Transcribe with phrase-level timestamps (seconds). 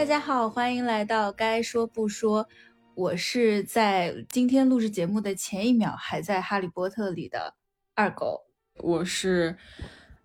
[0.00, 2.48] 大家好，欢迎来到该说不说。
[2.94, 7.52] 我是在今天录制节目的前一秒还在《哈利波特》里的
[7.94, 8.46] 二狗。
[8.78, 9.54] 我是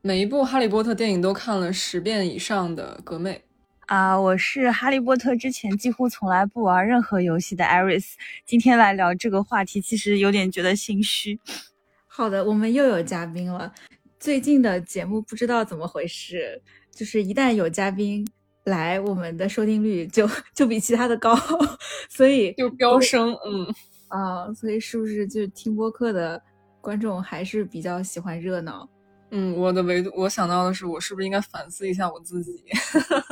[0.01, 3.43] 每一部《哈利波特》电影都看了十遍以上的格妹。
[3.87, 8.13] 啊，我是《哈利波特》之前几乎从来不玩任何游戏的 Iris。
[8.45, 11.37] 今天来聊这个话题，其实有点觉得心虚。
[12.07, 13.73] 好的，我们又有嘉宾了。
[14.17, 18.25] 最近的节目不知道怎么回事，就是一旦有嘉宾。
[18.65, 21.35] 来，我们的收听率就就比其他的高，
[22.09, 23.35] 所以就飙升。
[23.45, 23.73] 嗯
[24.07, 26.41] 啊，所以是不是就听播客的
[26.79, 28.87] 观众还是比较喜欢热闹？
[29.31, 32.63] 嗯，我的维度，我想到的是，我是不是应该反思一下我自己？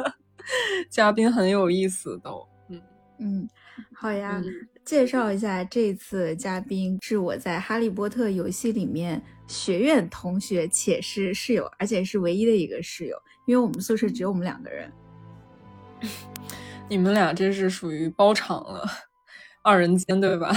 [0.90, 2.46] 嘉宾很有意思，都。
[2.70, 2.82] 嗯
[3.20, 3.50] 嗯，
[3.94, 4.42] 好呀，
[4.84, 14.92] 介绍一下，这次嘉宾是我在《哈利波特》游戏里面学院同学，且是室友，而且是唯一的一个室友，因为我们宿舍只有我们两个人。
[16.90, 18.88] 你们俩这是属于包场了，
[19.64, 20.56] 二人间对吧？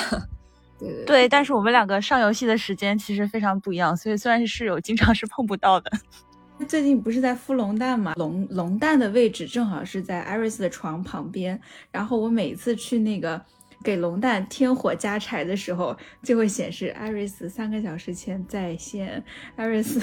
[0.78, 5.90] 对对，但是我们两个上游戏的时间其实非常不一样，所以虽然是室友，经常是碰不到的。
[6.68, 8.14] 最近不是在孵龙蛋嘛？
[8.16, 11.58] 龙龙蛋的位置正好是在艾瑞斯的床旁边，
[11.90, 13.40] 然后我每次去那个
[13.82, 19.22] 给龙蛋添火加柴的时候，就会显示艾瑞斯三个小时前在线，
[19.56, 20.00] 艾瑞斯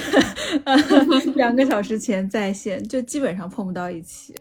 [1.36, 4.33] 两个小时前在线，就基本上碰不到一起。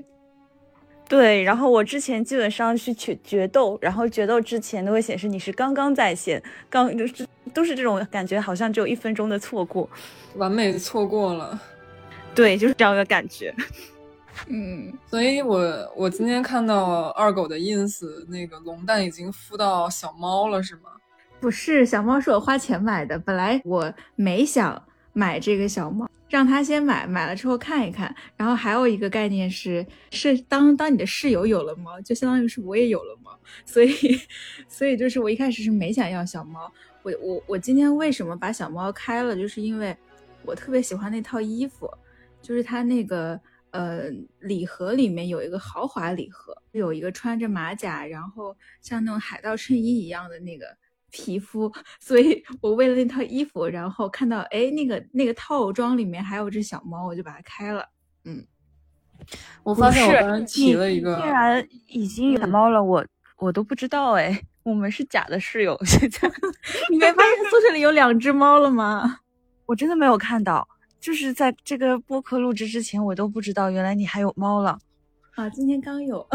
[1.12, 9.86] 对，然后我之前基本上是去决斗，然后决斗之前都会显示你是刚刚在线，刚就是都是这种感觉，好像只有一分钟的错过，
[10.36, 11.60] 完美错过了。
[12.34, 13.54] 对，就是这样的感觉。
[14.48, 20.92] 嗯，所以我我今天看到二狗的 ins，那个龙蛋已经孵到小猫了，是吗？
[21.40, 26.08] 不是，小猫是我花钱买的，本来我没想买这个小猫。
[26.28, 28.14] 让他先买，买了之后看一看。
[28.38, 33.38] 然后还有一个概念是，是当当你的室友有了猫，就相当于是我也有了猫。
[33.66, 33.92] 所以，
[34.66, 36.72] 所以就是我一开始是没想要小猫。
[37.02, 39.36] 我我我今天为什么把小猫开了？
[39.36, 39.94] 就是因为
[40.42, 41.86] 我特别喜欢那套衣服，
[42.40, 43.38] 就是它那个
[43.72, 44.04] 呃
[44.40, 50.64] 礼盒里面有一个豪华礼盒，有一个穿着马甲，然后像那种海盗衬衣一样的那个。
[51.12, 57.86] 皮肤， 所以我为了那套衣服，然后看到哎，那个那个套装里面还有只小猫，我就把它开了。
[58.24, 58.44] 嗯，
[59.62, 63.06] 我发现我刚刚提了一个，竟然已经有猫了，我
[63.38, 65.78] 我都不知道哎，我们是假的室友。
[65.84, 66.28] 现在
[66.90, 69.20] 你没发现宿舍里有两只猫了吗？
[69.66, 70.66] 我真的没有看到，
[71.00, 74.78] 就是在这个播客录制之前，我都不知道原来你还有猫了。
[75.34, 76.26] 啊，今天刚有。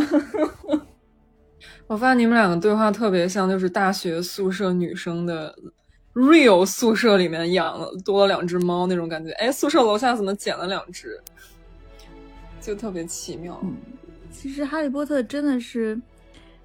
[1.87, 5.57] 我发现你们两个对话特别像，就是大学宿舍女生的
[6.13, 9.31] real 宿舍里面养了多了两只猫那种感觉。
[9.33, 11.19] 哎，宿舍楼下怎么捡了两只？
[12.59, 13.59] 就特别奇妙。
[13.63, 13.75] 嗯，
[14.31, 15.99] 其实《哈利波特》真的是，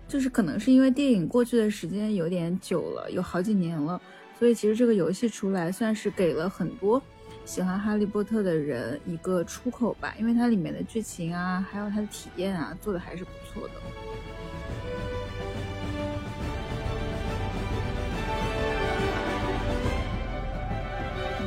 [0.08, 4.00] 就是可能是因为电影过去的时间有点久了，有好几年了，
[4.38, 7.00] 所以其实这个游戏出来算是给了很多
[7.44, 10.12] 喜欢《哈利波特》的人一个出口吧。
[10.18, 13.74] 因为它里面的剧情啊，还有它的体验啊，做的还是不错的。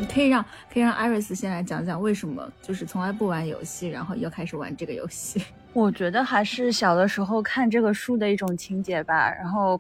[0.06, 5.44] 可以让可以让 Iris 先来讲讲为什么就是从来不玩游戏，然后又开始玩这个游戏。
[5.74, 9.30] 我觉得还是小的时候看这个书的一种情节吧。
[9.34, 9.80] 然后，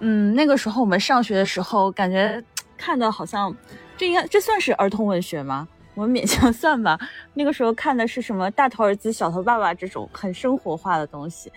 [0.00, 2.42] 嗯，那个时候我们上学的时候，感觉
[2.76, 3.54] 看的好像
[3.96, 5.66] 这应该这算是儿童文学吗？
[5.94, 6.98] 我们勉强 算吧。
[7.32, 11.50] 那个时候看的是什么大头儿子小头爸爸这种很生活化的东西。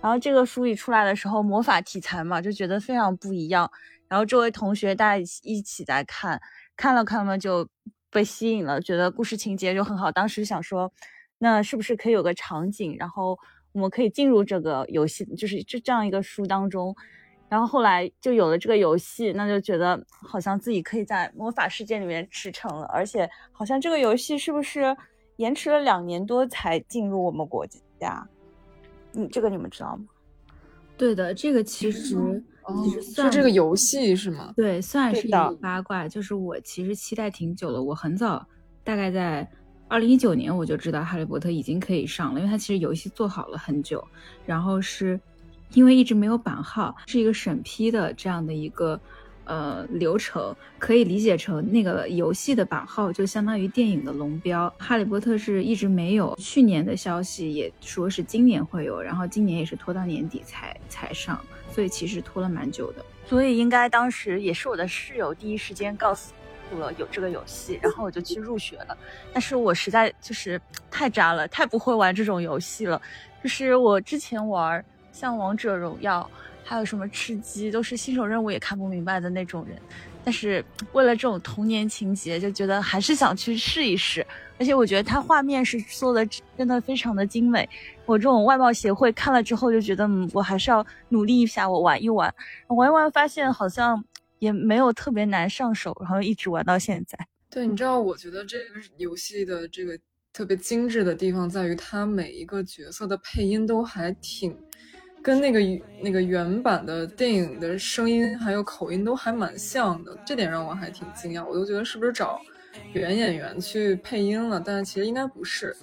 [0.00, 3.68] 然后这个书一出来的时候，魔法题材嘛，就觉得非常不一样。
[4.06, 6.40] 然后周围同学大家一起在看。
[6.80, 7.68] 看了看了就
[8.10, 10.10] 被吸引了，觉得故事情节就很好。
[10.10, 10.90] 当时想说，
[11.36, 13.38] 那是不是可以有个场景，然后
[13.72, 16.96] 我们可以进入这个游戏，就是这这样一个书当中。
[17.50, 22.86] 然后后来就有了这个游戏，那就觉得好像自己可以在魔法世界里面驰骋了。
[22.86, 24.96] 而且好像这个游戏是不是
[25.36, 27.66] 延迟了两年多才进入我们国
[27.98, 28.26] 家？
[29.12, 30.04] 嗯，这个你们知道吗？
[30.96, 32.42] 对的，这个其实。
[32.84, 34.52] 其实算这个游戏是吗？
[34.56, 36.06] 对，算是一个八卦。
[36.06, 38.46] 就是我其实期待挺久了，我很早，
[38.84, 39.48] 大概在
[39.88, 44.06] 二零一九年我就知道《哈利波特》已经可以上了，因为它其实游戏做好了很久，
[44.46, 45.18] 然后是
[45.74, 49.00] 因为一直没有版号，是一个审批的这样的一个
[49.46, 54.68] 呃流程，可以理解成那个游戏的版号就相当于电影的龙标。
[54.78, 61.40] 《哈利波特》是一直没有，去年的消息也说是今年会有，然后今年也是拖到年底才才上。
[61.70, 66.32] 所以其实拖了蛮久的，所以应该当时也是我的室友第一时间告诉
[66.72, 68.96] 我有这个游戏，然后我就去入学了。
[69.32, 73.00] 但是我实在就是太渣了，太不会玩这种游戏了。
[73.42, 76.28] 就是我之前玩像王者荣耀，
[76.64, 79.76] 还有什么吃鸡，都是新手任务也看不明白的那种人。
[80.22, 80.62] 但是
[80.92, 84.26] 为了这种童年情节，就觉得还是想去试一试。
[84.60, 86.24] 而且我觉得它画面是做的
[86.54, 87.66] 真的非常的精美。
[88.04, 92.32] 我这种外貌协会看了之后就觉得，嗯，我还是要努力一下，我玩一玩。
[92.68, 94.04] 玩一玩发现好像
[94.38, 97.18] 也没有特别难上手，然后一直玩到现在。
[97.48, 98.64] 对，你知道，我觉得这个
[98.98, 99.98] 游戏的这个
[100.30, 104.54] 特别精致的地方在于，它每一个角色的配音都还挺。
[105.22, 105.60] 跟那个
[106.02, 111.46] 那个原版的电影的声音还有口音都还蛮像的，这点让我还挺惊讶。
[111.46, 112.40] 我都觉得是不是找
[112.92, 115.76] 原演员去配音了，但是其实应该不是。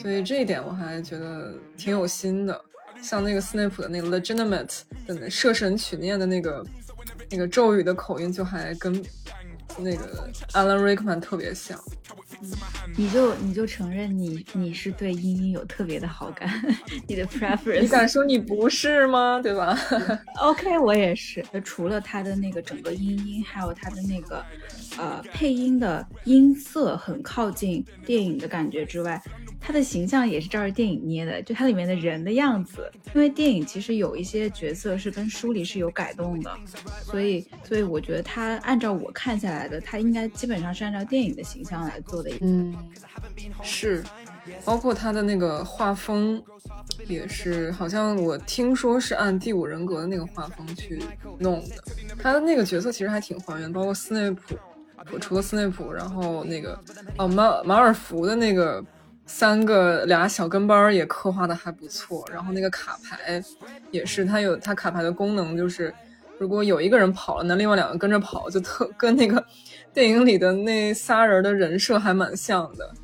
[0.00, 2.64] 所以这一点我还觉得挺有心的。
[3.02, 6.66] 像那个斯内普的那个 legitimate 的设神曲念的那个
[7.30, 9.04] 那个咒语的口音，就还跟
[9.78, 11.78] 那个 Alan Rickman 特别像。
[12.96, 16.48] 你就你就承认你你是对英英有特别的好感，
[17.06, 19.40] 你的 preference， 你敢说你不是吗？
[19.42, 19.76] 对吧？
[20.42, 21.44] OK，我也是。
[21.64, 24.44] 除了他的那个整个音音，还有他的那个
[24.98, 29.20] 呃配音的音色很靠近电影的感觉之外。
[29.66, 36.56] 他的形象也是照着电影捏的，就他里面的人的样子，因为电影其实有一些角色是跟书里是有改动的，
[37.02, 42.30] 所以所以我觉得他按照我看下来的，他应该基本上是按照电影的形象来做的。
[42.42, 42.76] 嗯，
[43.60, 44.04] 是，
[44.64, 46.40] 包括他的那个画风
[47.08, 51.02] 也是，好像我听说是按第五人格的那个画风去
[51.40, 51.74] 弄的。
[52.20, 56.80] 他的那个角色其实还挺还原，包括斯内普，除了斯内普，然后那个
[57.18, 58.80] 哦马马尔福的那个。
[59.28, 63.42] 三个俩小跟班也刻画的还不错，然后那个卡牌
[63.90, 65.92] 也是，它有它卡牌的功能，就是
[66.38, 69.44] 如果有一个人跑了，那另外两个跟着跑，就特跟那个
[69.92, 72.94] 电影里的那仨人的人设还蛮像的。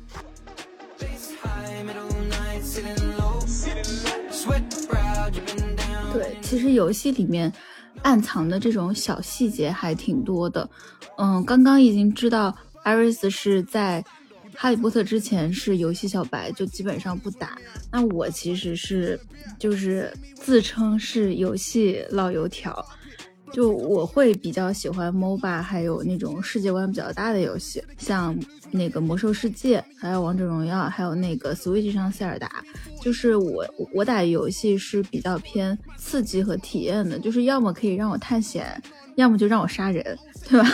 [6.13, 7.51] 对，其实游戏里面
[8.01, 10.69] 暗藏的这种小细节还挺多的。
[11.17, 12.55] 嗯，刚刚已经知道
[12.85, 14.03] Iris 是在。
[14.55, 17.57] 哈利波特之前是游戏小白，就基本上不打。
[17.91, 19.19] 那我其实是，
[19.59, 22.85] 就是自称是游戏老油条，
[23.51, 28.37] 就我会比较喜欢 MOBA，还有那种世界观比较大的游戏，像
[28.71, 32.63] 那个魔兽世界，还有王者荣耀，还有那个 Switch 上塞尔达。
[33.01, 38.81] 就是我我打游戏是比较偏刺激和体验的，就是要么可以让我探险，
[39.15, 40.17] 要么就让我杀人，
[40.47, 40.69] 对吧？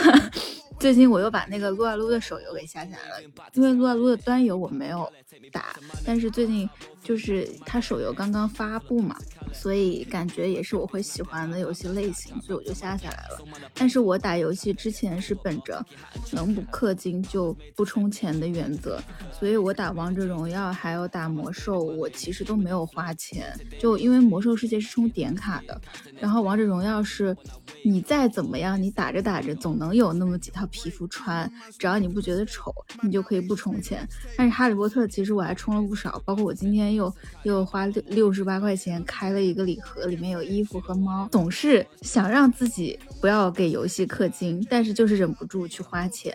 [0.80, 3.22] 最近我又把那个撸啊撸的手游给下下来了，
[3.52, 5.12] 因为撸啊撸的端游我没有
[5.52, 6.68] 打，但是最近
[7.10, 9.16] 就是它手游刚刚发布嘛。
[9.52, 13.40] 所以感觉也是我会喜欢的游戏类型，所以我就下下来了。
[13.74, 15.84] 但是我打游戏之前是本着
[16.30, 19.02] 能不氪金就不充钱的原则，
[19.32, 23.52] 所以我打王者荣耀还有打魔兽，我其实都没有花钱。
[23.76, 25.80] 就因为魔兽世界是充点卡的，
[26.20, 27.36] 然后王者荣耀是
[27.84, 34.08] 你再怎么样，你打着打着总能有那么几套皮肤穿，只要你不觉得丑，你就可以不充钱。
[34.36, 39.40] 但是哈利波特其实我还充了不少，包括我今天又又又花六六十八块钱开了。
[39.40, 46.34] 一个礼盒里面有衣服和猫，总是想让自己不要给游戏氪金，但是就是忍不住去花钱。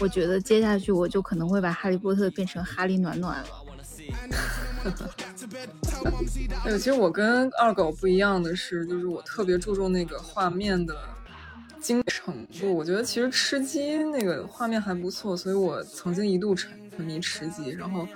[0.00, 3.48] 我觉得接下去我就可能会把哈利波特变成哈利暖暖了。
[6.64, 10.96] 对，其实我跟二狗不一样的是，就是我特别注重那个画面的
[11.78, 12.74] 精程度。
[12.74, 18.08] 我觉得其实吃鸡那个画面还不错，所以我曾经一度沉沉迷吃鸡，然后。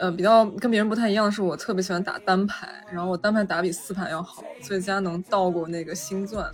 [0.00, 6.50] 呃，比较跟别人不太一样的是，我特别喜欢打单排，然后我单排打比四排要好，最佳能到过那个星钻。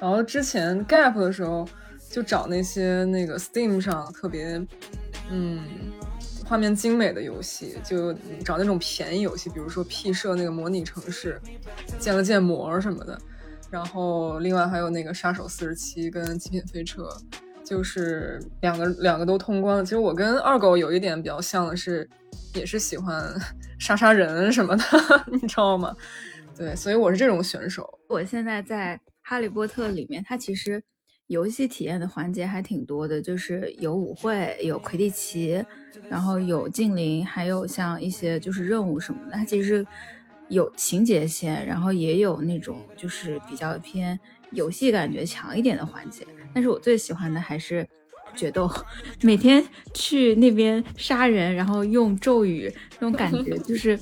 [0.00, 1.68] 然后之前 Gap 的时候，
[2.10, 4.60] 就找那些那个 Steam 上特别，
[5.30, 5.62] 嗯，
[6.44, 8.12] 画面精美的游戏，就
[8.44, 11.40] 找那种便宜游戏，比如说 P 社那个模拟城市，
[12.00, 13.16] 建了建模什么的。
[13.70, 17.08] 然后另外还有那个杀手四十七跟极品飞车，
[17.64, 19.84] 就是两个两个都通关了。
[19.84, 22.08] 其实我跟二狗有一点比较像的是。
[22.54, 23.34] 也是喜欢
[23.78, 24.84] 杀杀人什么的，
[25.30, 25.94] 你知道吗？
[26.56, 27.98] 对，所以我是这种选手。
[28.08, 30.82] 我现在在《哈利波特》里面，它其实
[31.26, 35.64] 游戏体验的环节还挺多的，就是有舞会、有魁地奇，
[36.08, 39.32] 然后有精灵，还有像一些就是任务什么的。
[39.36, 39.84] 它其实
[40.48, 44.18] 有情节线，然后也有那种就是比较偏
[44.52, 46.24] 游戏感觉强一点的环节。
[46.54, 47.86] 但是我最喜欢的还是。
[48.34, 48.70] 决斗，
[49.22, 49.64] 每天
[49.94, 53.98] 去那边杀人，然后用咒语，那种感觉 就是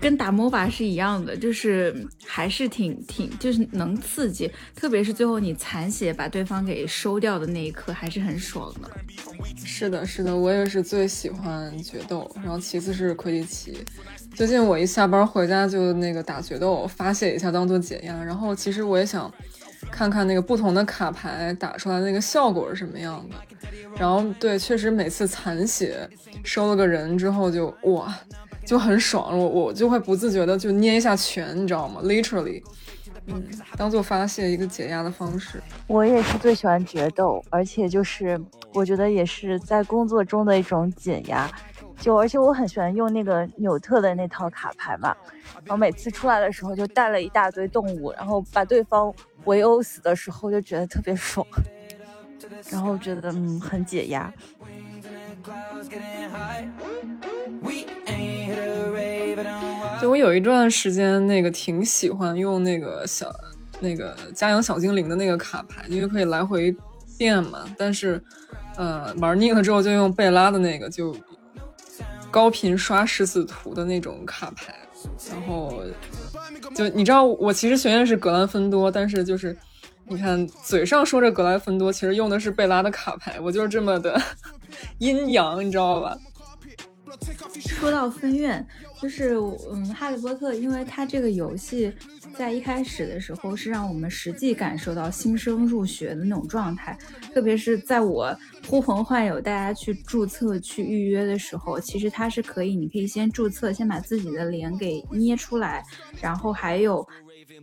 [0.00, 8.90] 跟打 MOBA 是一样的，就是还是挺挺，就是能刺激，特别是最后你残血把对方给收掉的那一刻，还是很爽的。
[9.64, 13.76] 是的，是的，我也是最喜欢决斗，然后其次是魁地奇。
[14.34, 18.24] 最近我一下班回家就那个打决斗，发泄一下当做解压。
[18.24, 19.32] 然后其实我也想
[19.90, 23.36] 看看那个不同的卡牌打出来那个效果是什么样的。
[23.96, 26.08] 然后对，确实每次残血
[26.42, 28.14] 收了个人之后就哇
[28.64, 32.62] 就很爽，我我就会不自觉的就捏一下拳，你知道吗？Literally，
[33.26, 33.44] 嗯，
[33.76, 35.62] 当做发泄一个解压的方式。
[35.86, 38.40] 我也是最喜欢决斗，而且就是
[38.72, 41.50] 我觉得也是在工作中的一种解压。
[42.02, 45.16] 就而且我很喜欢用那个纽特的那套卡牌嘛，
[45.64, 51.46] 然后每次出来的时候就带了一大堆动物，然后把对方围殴死的时候就觉得特别爽，
[52.70, 54.32] 然后觉得嗯很解压。
[60.00, 63.32] 就我有一段时间那个挺喜欢用那个小
[63.78, 66.74] 那个家养小精灵的那个卡牌，因为可以来回
[67.16, 67.64] 变嘛。
[67.78, 68.20] 但是
[68.76, 71.14] 呃玩腻了之后就用贝拉的那个就。
[72.32, 74.74] 高频刷十四图的那种卡牌，
[75.30, 75.84] 然后
[76.74, 79.54] 就你知道，我其实学院是格兰芬多，但是就是
[80.08, 84.20] 你看嘴上说着格兰芬多，其实用的是贝拉的卡牌，我就是这么的
[84.98, 86.16] 阴阳，你知道吧？
[87.60, 88.66] 说到分院，
[89.00, 89.34] 就是
[89.70, 91.92] 嗯，哈利波特，因为它这个游戏。
[92.36, 96.96] 在一开始的时候，是让我们实际感受到新生入学的那种状态，
[97.32, 98.36] 特别是在我
[98.66, 105.84] 呼朋唤友大家去注册、去预约的时候，其实它是可以，你可以先注册，先把自己的脸给捏出来，
[106.20, 107.06] 然后还有，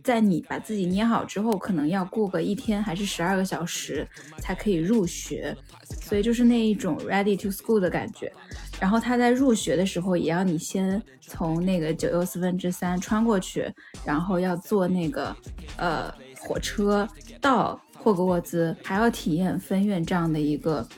[0.02, 4.06] 在你把自己捏好之后，可能要过个一天还是十二个小时
[4.38, 5.56] 才可以入学，
[6.02, 8.32] 所以就是那一种 ready to school 的感觉。
[8.80, 13.70] 然后他在入学的时候，也要你先从那个九又四分之三穿过去，
[14.04, 15.36] 然后要坐那个
[15.76, 17.06] 呃火车
[17.40, 20.88] 到霍格沃兹，还要体验分院这样的一个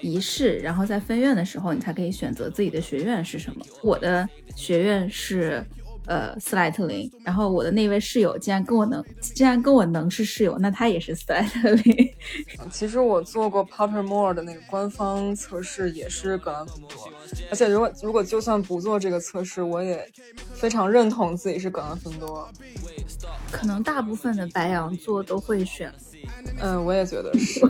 [0.00, 0.58] 仪式。
[0.58, 3.64] 然后在分院的时候，你才可以选择自己的学院是什么。
[3.82, 5.64] 我的学院是。
[6.10, 7.08] 呃，斯莱特林。
[7.22, 12.10] 然后我的那位室友竟然跟我能，竟然跟我能是室友，那他也是斯莱特林。
[12.68, 17.08] 其实我做过 Pottermore 的那个官方测试，也是格兰芬多。
[17.48, 20.04] 而且如果如果就算不做这个测试，我也
[20.52, 22.48] 非常认同自己是格兰芬多。
[23.52, 25.92] 可能大部分的白羊座都会选。
[26.60, 27.60] 嗯，我也觉得是。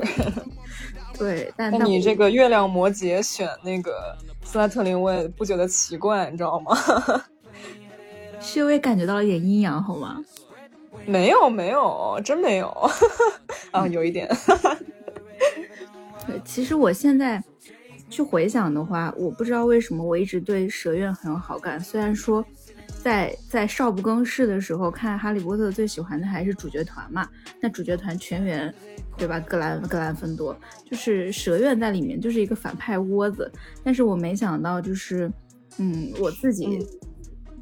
[1.18, 6.74] 对，但那你这个月亮摩羯选那个斯莱特林，我也不觉得奇怪，你知道吗？
[8.40, 10.24] 是微感觉到了一点阴阳，好吗？
[11.06, 12.68] 没有，没有，真没有
[13.70, 14.28] 啊，有一点。
[16.26, 17.42] 对，其实我现在
[18.08, 21.78] 去回想的话，我不知道为什么我一直对蛇院很有好感。
[21.80, 22.44] 虽然说
[23.02, 27.28] 在在少不更事的时候看哈利波特，最喜欢的还是主角团嘛。
[27.60, 28.72] 那主角团全员，
[29.16, 29.40] 对吧？
[29.40, 33.50] 格兰格兰芬多就是蛇院在里面就是一个反派窝子。
[33.82, 35.30] 但是我没想到，就是
[35.78, 36.86] 嗯，我自己。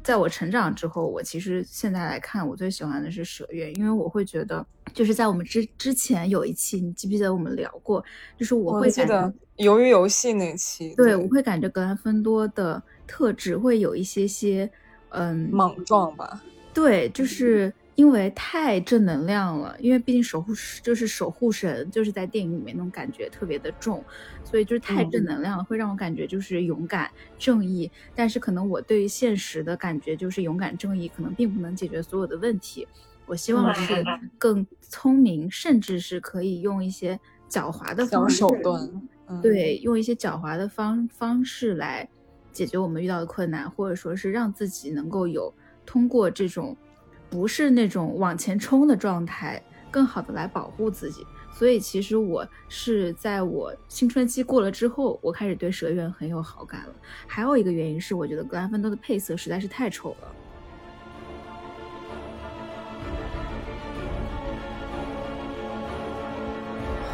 [0.09, 8.03] 在我成长之后，我其实现在来看，我最喜欢的是蛇院，因为我会觉得，就是在我们之之前有一期，你记不记得我们聊过？
[8.35, 14.67] 就是我会觉得鱿鱼游戏那期，对我会感觉格兰芬多的特质会有一些些，
[15.09, 16.41] 嗯，莽撞吧？
[16.73, 17.71] 对，就是。
[17.99, 24.01] 因为太正能量了，因为毕竟守护就是守护神，就是在电影里面那种感觉特别的重，
[24.45, 27.91] 所以就是太正能量了，会让我感觉就是勇敢正义。
[28.15, 32.87] 但是可能我对于现实的感觉就是勇敢正义可能并不能解决所有的问题。
[33.25, 34.01] 我希望是
[34.37, 38.89] 更聪明，甚至是可以用一些狡猾的方手段，
[39.41, 42.07] 对，用一些狡猾的方方式来
[42.53, 45.53] 解决我们遇到的困难，或者说是让自己能够有
[45.85, 46.77] 通过这种。
[47.29, 51.25] 不是那种往前冲的状态，更好的来保护自己。
[51.51, 56.93] 所以其实我是在我青春期过了之后，我开始对蛇院很有好感了。
[57.27, 60.31] 还有一个原因是，我觉得格兰芬多的配色实在是太丑了，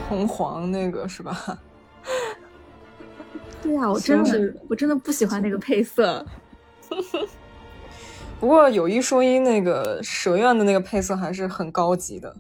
[0.07, 1.59] 红黄那个是吧？
[3.63, 6.23] 对呀，我真的我真的不喜欢那个配色。
[8.39, 12.35] 不过有一说一，那个蛇院的那个配色还是很高级的。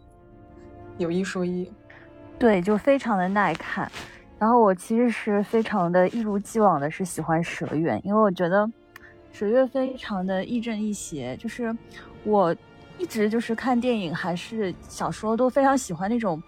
[0.97, 1.71] 有一说一，
[2.37, 3.91] 对，就非常的耐看。
[4.37, 8.69] 然后我其实是非常的一如既往的是喜欢蛇院，因为我觉得
[9.31, 11.35] 蛇院非常的亦正亦邪。
[11.37, 11.75] 就是
[12.23, 12.55] 我
[12.97, 16.41] 一直就是看电影还是小说都非常喜欢那种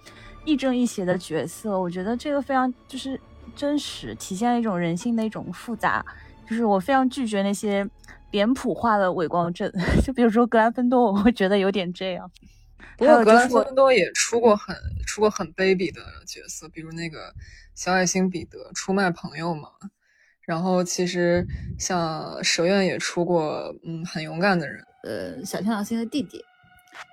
[0.45, 1.79] 亦正亦邪的角色。
[1.79, 3.19] 我觉得这个非常就是
[3.55, 6.05] 真实，体现了一种人性的一种复杂。
[6.47, 7.89] 就是我非常拒绝那些。
[8.31, 9.71] 脸谱化的伪光正，
[10.03, 12.29] 就比如说格兰芬多，我会觉得有点这样。
[12.97, 17.33] 不过格兰芬多也出过很出过很卑鄙的角色，比如那个
[17.75, 19.69] 小矮星彼得出卖朋友嘛。
[20.41, 21.45] 然后其实
[21.77, 24.81] 像蛇院也出过，嗯，很勇敢的人。
[25.03, 26.37] 呃，小天狼星的弟弟，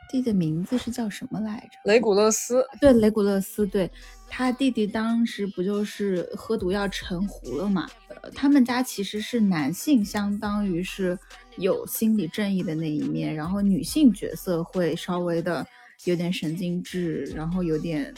[0.08, 1.78] 弟弟的名字是叫什么来着？
[1.84, 2.64] 雷古勒斯。
[2.80, 3.90] 对，雷古勒斯，对
[4.36, 7.88] 他弟弟当时不就是喝毒药成糊了嘛？
[8.08, 11.16] 呃，他们家其实是男性，相当于是
[11.56, 15.64] 有心理正义的那一面，然后女性角色会稍微的
[16.02, 18.12] 有点神经质，然后有点，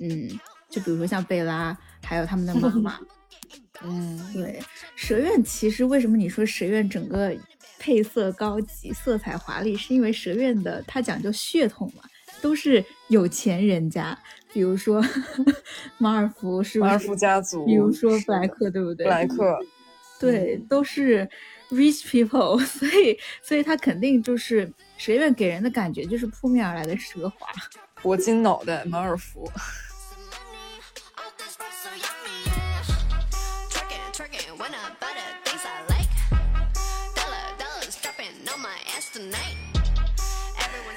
[0.00, 0.28] 嗯，
[0.68, 3.00] 就比如说像贝拉，还有他们的妈妈。
[3.82, 4.62] 嗯，对，
[4.94, 7.34] 蛇院其实为什么你说蛇院整个
[7.78, 12.02] 配色高级、色彩华丽，是因为蛇院的它讲究血统嘛，
[12.42, 14.16] 都是有钱人家，
[14.54, 15.04] 比如说
[15.98, 19.04] 马尔福是马尔福家族，比如说布莱克，对不对？
[19.04, 19.58] 布莱克，
[20.20, 21.28] 对，都是
[21.70, 27.48] rich people， 所以所以他肯定就是蛇院给人的感觉就是扑面而来的奢华，
[28.00, 29.50] 铂金脑袋马尔福。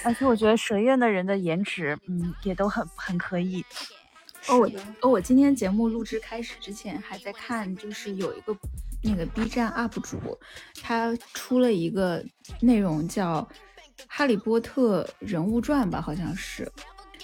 [0.08, 3.62] 而且我觉得蛇院的人的颜值，嗯，也都很很可以。
[4.48, 4.72] 哦，我
[5.02, 8.56] 哦，我今天节目录制开始之前还在看，就是有一个
[9.04, 10.18] 那个 B 站 UP 主，
[10.82, 12.24] 他出了一个
[12.62, 13.42] 内容叫
[14.08, 16.72] 《哈利波特人物传》吧，好像是。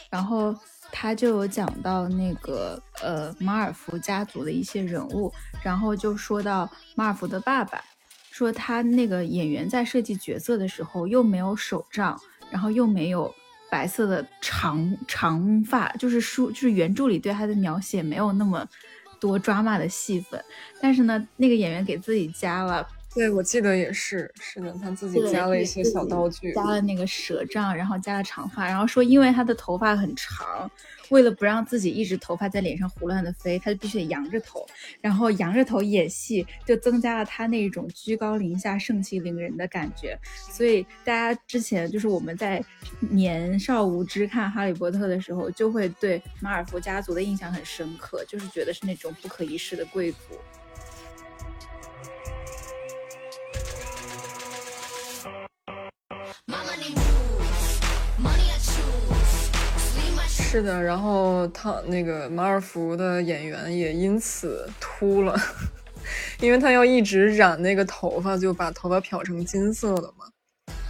[0.10, 0.54] 然后
[0.92, 7.82] 他就有讲到那个呃马尔福家族的一些人物，然后就说到马尔福的爸爸，
[8.30, 12.20] 说他那个演员在设计角色的时候又没有手杖。
[12.54, 13.34] 然后又没有
[13.72, 18.64] 白色的长长发，就是书就是原著里对他的描写没有那么
[19.20, 20.40] 多抓马的戏份，
[20.80, 30.70] 但是呢，那个演员给自己加了，对我记得也是，是的，他自己加了一些小道具，加了那个蛇杖，然后加了长发，然后说因为他的头发很长。
[31.10, 34.66] 为了不让自己一直头发在脸上胡乱的飞，他就必须得扬着头，
[35.00, 40.18] 然后扬着头演戏，就增加了他那种居高临下、盛气凌人的感觉。
[40.50, 42.64] 所以大家之前就是我们在
[43.00, 50.18] 年少无知看《哈利波特》的时候，就会对马尔福家族的印象很深刻，就是觉得是那种不可一世的贵族。
[60.30, 65.36] 是的，然后他那个马尔福的演员也因此秃了，
[66.40, 70.28] 因为他要一直染那个头发，就把头发漂成金色的嘛。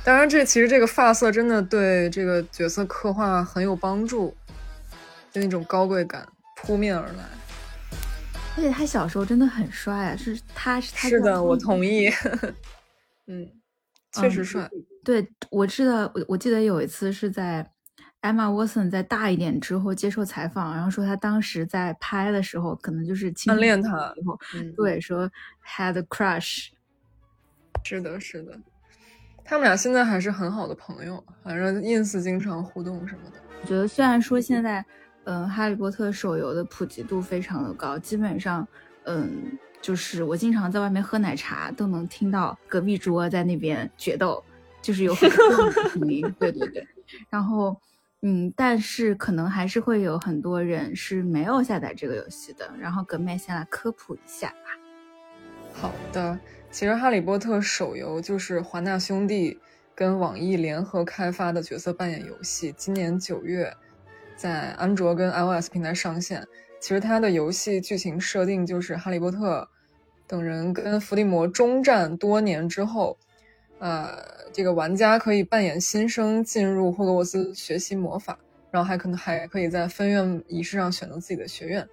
[0.03, 4.35] 当然，这其实这个发色真的对这个角色刻画很有帮助，
[5.31, 7.23] 就那种高贵感扑面而来。
[8.57, 12.11] 而且他小时候真的很帅啊，是他是他是的，我同意。
[13.27, 13.49] 嗯，
[14.19, 14.69] 确实帅。
[15.03, 17.69] 对，我记得，我我记得有一次是在。
[18.23, 24.39] Emma Watson 在大一点之后接受采访，然后说她当时在拍的时候，可能就是暗恋他，然后
[24.77, 25.29] 对说
[25.67, 26.69] had crush。
[27.83, 28.57] 是的，是的，
[29.43, 33.35] 他们俩现在还是很好的朋友，反正 ins 经常互动什么的。
[33.61, 34.85] 我觉得虽然说现在，
[35.25, 38.65] 嗯，哈利波特手游的普及度非常的高，基本上，
[39.03, 44.41] 嗯，就是我经常在外面喝奶茶都能听到隔壁桌在那边决斗，
[44.83, 46.87] 就是有很多 声音，对对对，
[47.31, 47.75] 然后。
[48.25, 52.71] 嗯，但是可能还是会有很多人是没有下载这个游戏的。
[52.79, 54.79] 然后，格麦先来科普一下吧。
[55.73, 56.39] 好的，
[56.71, 59.59] 其实《哈利波特》手游就是华纳兄弟
[59.93, 63.75] 跟网易联合开发的角色扮演游戏，今年九月
[64.37, 66.47] 在安卓跟 iOS 平台上线。
[66.79, 69.67] 其实它的游戏剧情设定就是哈利波特
[70.25, 73.17] 等人跟伏地魔终战多年之后。
[73.83, 74.17] 呃，
[74.53, 78.39] 这个玩家可以扮演新生进入霍格沃兹学习魔法，
[78.71, 81.85] 然后还可能还可以在分院仪式上选择自己的学院，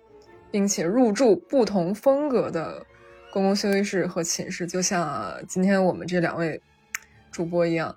[0.52, 2.86] 并且入住不同风格的
[3.32, 6.62] 公共休息室和寝室，就像今天我们这两位
[7.32, 7.92] 主播一样。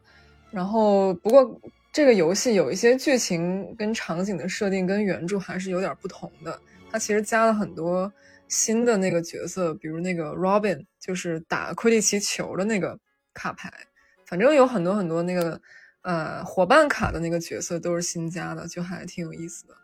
[0.50, 6.60] 然后，不过这个游戏有一些剧情跟场景的设定跟原著还是有点不同的。
[6.90, 8.12] 它其实加了很多
[8.48, 12.98] 新的那个角色，比如那个 Robin，就是打魁地奇球的那个。
[13.34, 13.72] 卡牌，
[14.26, 15.60] 反正有很多很多那个，
[16.02, 19.76] 呃，伙伴卡的那个角色都是新加的，就还挺有意思的。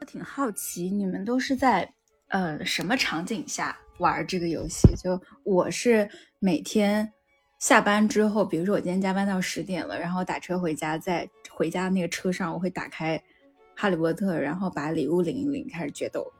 [0.00, 1.90] 我挺好奇，你们都是在
[2.28, 4.94] 呃什么场景下玩这个游戏？
[4.96, 6.08] 就我是
[6.38, 7.10] 每天
[7.58, 13.20] 下班之后，比如说我今天加班到十点了，然后打车回家，在回家那个车上，我会打开
[13.74, 16.30] 哈利波特，然后把礼物领一领，开始决斗。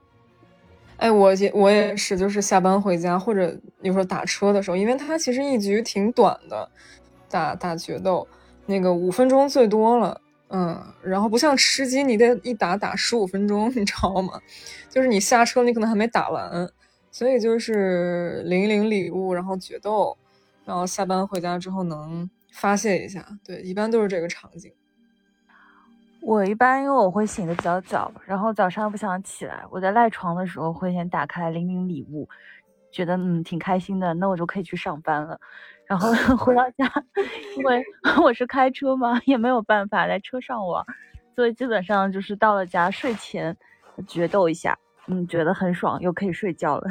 [0.98, 6.68] 哎，我也我也是，就是下班回家或者有时候打车的时候，因为它其实一局挺短的，
[7.28, 8.26] 打打决斗
[8.64, 14.40] 那个五分钟最多了，嗯，然后不像吃鸡，你得一打打十五分钟，你知道吗？
[14.88, 16.66] 就是你下车你可能还没打完，
[17.10, 20.16] 所以就是领一领礼物，然后决斗，
[20.64, 24.72] 然后下班回家之后能发泄一下，对，一般都是这个场景。
[26.26, 32.28] 我一般因为我会醒的比较早，然后早上不想起来，我在赖床的时候会先打开领领礼物，
[32.90, 35.38] 觉得嗯挺开心的，那我就可以去上班了。
[35.84, 36.92] 然后 回到家，
[37.56, 37.80] 因为
[38.20, 40.84] 我是开车嘛，也没有办法在车上玩，
[41.36, 43.56] 所以基本上就是到了家睡前
[44.08, 46.90] 决斗一下，嗯，觉得很爽，又可以睡觉了。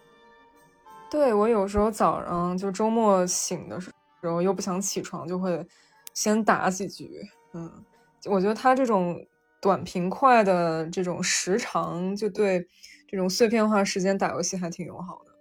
[1.10, 3.90] 对我有时候早上就周末醒的时
[4.22, 5.66] 候又不想起床，就会
[6.12, 7.08] 先打几局。
[7.56, 7.84] 嗯，
[8.26, 9.18] 我觉得它这种
[9.62, 12.66] 短平快的这种时长，就对
[13.08, 15.32] 这种碎片化时间打游戏还挺友好的。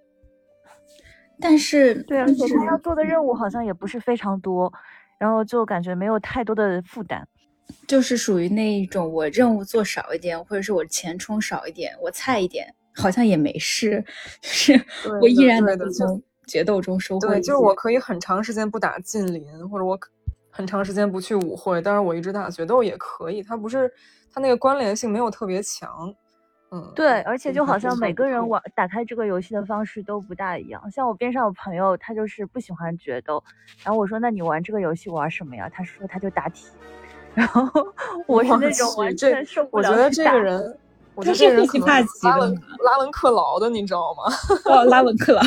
[1.41, 4.71] 但是，对，而且他要做的任务好像也不是非常多，
[5.19, 7.27] 然后就感觉没有太多的负担，
[7.85, 14.01] 就是属于那一种我任务做少一点，或者是我钱充少一点，我菜一点，好像也没事，
[14.39, 14.85] 就是
[15.19, 17.27] 我依然能从决斗中收获。
[17.27, 19.99] 对，就是我可以很长时间不打近邻，或者我。
[20.55, 23.43] 很长时间不去舞会，但是我一直打决斗也可以。
[23.43, 23.91] 它不是，
[24.33, 26.15] 它那个关联性没有特别强。
[26.71, 30.89] 嗯，对，而且就好像每个人玩打开这个游戏的方式都不大一样。
[30.89, 33.43] 像我边上有朋友，他就是不喜欢决斗，
[33.83, 36.67] 然后我说：“那你玩这个游戏玩什么呀？”他说：“他就答题。
[37.35, 37.69] ”然后
[38.25, 39.89] 我是那种完全受不了。
[39.89, 40.77] 我觉得这个人，
[41.15, 41.87] 我觉得这个人可能
[42.23, 44.23] 拉文拉文克劳的，你知道吗？
[44.65, 45.41] 哦，拉 文克劳。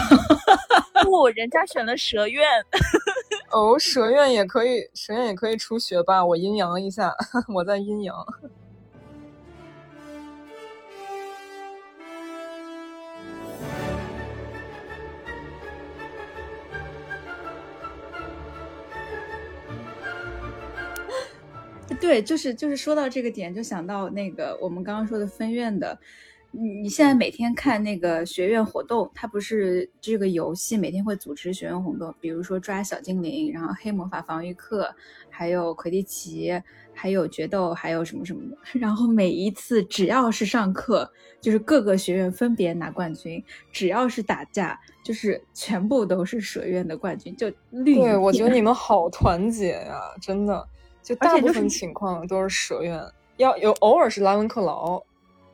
[1.03, 2.47] 不，人家选了蛇院。
[3.51, 6.25] 哦，蛇院也可以，蛇院也可以出学霸。
[6.25, 7.15] 我阴阳一下，
[7.55, 8.15] 我在阴阳。
[22.01, 25.99] 对，就是就是说到这个点，就想到那个我们刚刚说的分院的。
[26.51, 34.93] 你你现在每天看那个学院活动，它不是这个游戏每天会组织学院活动，比如说抓小精灵，然后黑魔法防御课，
[35.29, 36.51] 还有魁地奇，
[36.95, 38.57] 还有决斗，还有什么什么的。
[38.81, 47.37] 然后每一次只要是上课，就是各个学院分别拿冠军；只要是打架，就是全部都是蛇院的冠军。
[47.37, 47.97] 就绿。
[47.97, 50.67] 对，我觉得你们好团结呀，真的。
[51.03, 53.01] 就大部分情况都是蛇院，
[53.37, 55.03] 要有偶尔是拉文克劳。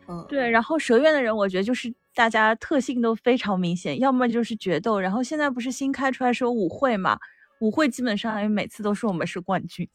[0.09, 7.19] 嗯，对，然后蛇院的人，我觉得就是大家特性都非常明显，要么就是决斗，然后现在不是新开出来说舞会嘛，
[7.61, 9.89] 舞会基本上每次都是我们是冠军。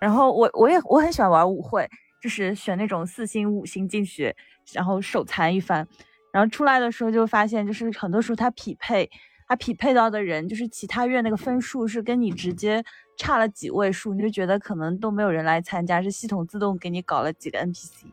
[0.00, 1.88] 然后我我也我很喜欢玩舞会，
[2.20, 4.34] 就是选那种四星五星进去，
[4.72, 5.86] 然后手残一番，
[6.32, 9.08] 然后出来的时候就发现，就是很多时候他匹配，
[9.48, 12.84] 他匹配到的人，就是其他院那个分数是跟你直接
[13.16, 18.06] 差了几位数，你就觉得可能都没有人来参加，是系统自动给你搞了几个 NPC。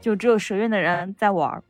[0.00, 1.62] 就只有蛇院的人在玩儿。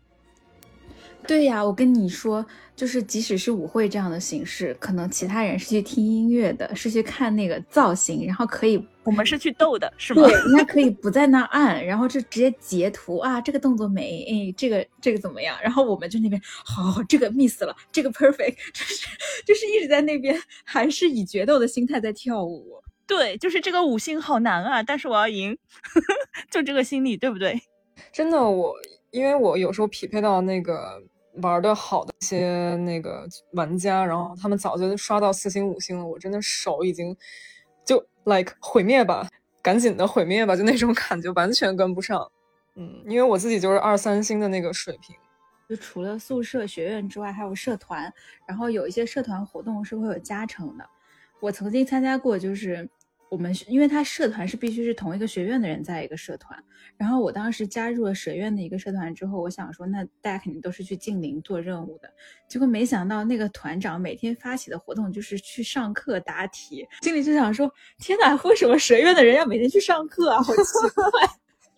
[1.27, 10.23] 对呀，我跟你说，就是即使是舞会这样的形式，可能其他人是去听音乐的，是去看那个造型，然后可以，我们是去逗的，是吗？
[10.23, 15.59] 对，应该可以不在那按，然后就直接截图啊，这个动作美，哎，这个这个怎么样？
[15.61, 19.07] 然后我们就那边，好，这个 miss 了，这个 perfect， 就是
[19.45, 22.81] 就是一直在那边，还是以决斗的心态在跳舞。
[23.05, 25.59] 对，就是这个五星好难啊，但是我要赢，
[26.53, 27.61] 就这个心理，对不对？
[28.13, 28.75] 真的，我
[29.11, 31.03] 因为我有时候匹配到那个
[31.43, 37.17] 玩的好的一些那个玩家，然后他们早就刷到四星五星了，我真的手已经
[37.85, 39.29] 就 like 毁灭吧，
[39.63, 42.31] 赶紧的毁灭吧，就那种感觉完全跟不上。
[42.75, 45.17] 嗯，因为我自己就是二三星的那个水平。
[45.69, 48.13] 就除了宿舍学院之外，还有社团，
[48.47, 50.89] 然后有一些社团活动是会有加成的。
[51.41, 52.89] 我曾经参加过，就是。
[53.37, 56.59] 我们因为他社团是必须是同一个学院的人在一个社团，
[56.97, 62.11] 然后我当时加入了蛇院的一个社团之后，我想说那大家肯定都是去近邻做任务的，
[62.49, 70.41] 结果没想到那个团长每天发起的活动就是去上课答题，心里就想说天哪，为什么蛇院的人要每天去上课啊？
[70.43, 70.63] 好奇
[70.95, 71.29] 怪。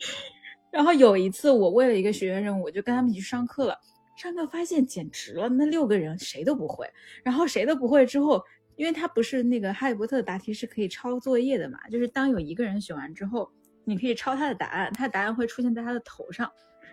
[0.70, 3.76] 然后有一次我为了一个学院任务，我就跟他们一起上课了，
[4.16, 6.88] 上课发现简直了，那六个人谁都不会，
[7.24, 8.40] 然后谁都不会之后。
[8.78, 13.50] 因为他不是那个哈利波特的答题是可以抄作业的嘛，就是当有一个人选完之后，
[13.84, 16.50] 你可以抄他的答案，他的答案会出现在他的头上。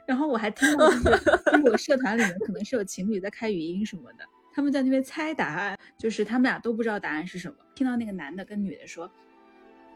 [0.08, 7.56] 然后我还听到，就是我社团里面可能是有情侣在开语音什么的，他们在那边猜答案，就是他们俩都不知道答案是什么。
[7.76, 9.10] 听到那个男的跟女的说：“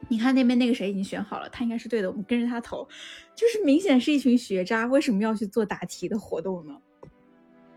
[0.10, 2.88] 你看那边那个谁已经选好了，他应该是对的，我们跟着他投，
[3.36, 6.75] 就是明显是一群学渣，为什么要去做答题的活动呢？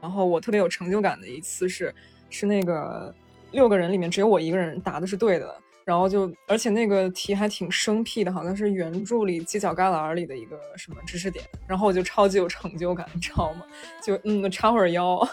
[0.00, 1.94] 然后我特别有成就感的一次是，
[2.30, 3.14] 是那个
[3.52, 13.64] 六个人里面只有我一个人答的是对的，然后就而且那个题还挺生僻的，好像是原著里犄角旮旯里的一个什么知识点，然后我就超级有成就感，你知道吗？
[14.02, 15.26] 就嗯，叉会儿腰。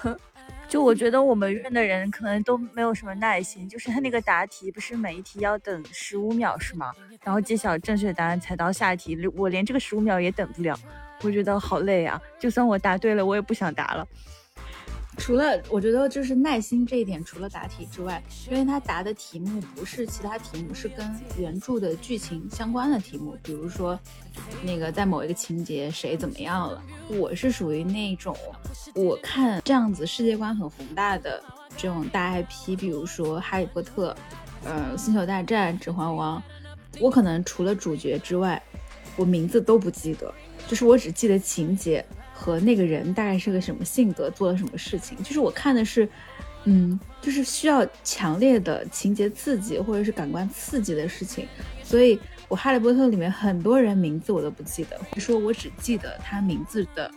[0.68, 6.94] 就我觉得我们院的人可能都没有什么耐心，就是他那个答题不是每一题要等十五秒是吗？
[7.24, 10.78] 然后揭晓正确答案才到下一题，我连这个十五秒也等不了，
[11.24, 12.22] 我觉得好累啊！
[12.40, 14.08] 就算我答对了，我也不想答了。
[15.20, 24.00] 除了我觉得就是耐心这一点，除了答题之外，因为他答的题目不是其他题目，是跟原著的剧情相关的题目，比如说
[24.64, 26.82] 那个在某一个情节谁怎么样了。
[27.10, 28.36] 我是属于那种
[28.96, 31.44] 我看这样子世界观很宏大的
[31.78, 34.16] 这种大 IP，比如说哈利波特、
[34.64, 36.42] 呃星球大战、指环王，
[37.00, 38.62] 我可能除了主角之外，
[39.16, 40.34] 我名字都不记得，
[40.68, 42.04] 就是我只记得情节。
[42.40, 46.08] 和那个人大概是个什么性格，做了什么事情，就是我看的是，
[46.64, 51.46] 嗯，就是需要强烈的情节刺激或者是感官刺激的事情，
[51.84, 57.12] 所以我《哈利波特》里面很多人名字我都不记得，或者说我只记得他名字的，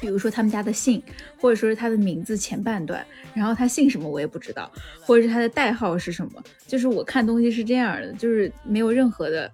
[0.00, 1.02] 比如说他们家的姓，
[1.40, 3.04] 或者说是他的名字前半段，
[3.34, 9.50] 然后他姓什么我也不知道，或者是他的代号是什么，就是我看东西是这样的，就是没有任何的。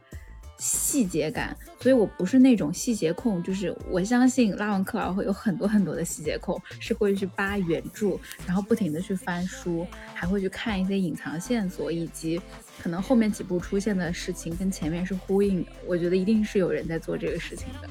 [0.58, 12.40] 细节感，所以我不是那种细节控，就是我相信拉文克劳会有很多很多的细节控，是会去扒原著，然后不停的去翻书，还会去看一些隐藏线索，以及
[12.82, 15.70] 可能后面几部出现的事情跟前面是呼应的。
[15.86, 17.88] 我觉得一定是有人在做这个事情的。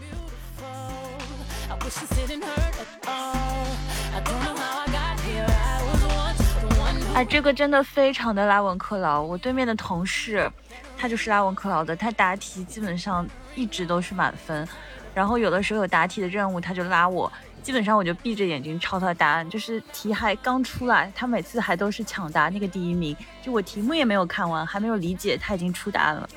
[7.14, 10.52] 哎，这个真的非常的拉文克劳，我对面的同事。
[10.98, 14.68] 他就是拉文克劳的，他答题基本上一直都是满分，
[15.14, 17.32] 然后有的时候有答题的任务，他就拉我，
[17.62, 26.28] 基本上我就闭着眼睛抄他的答案，就是题还刚出来，他每次还都是抢答那个第一名，就我题目也没有看完，还没有理解，他已经出答案了，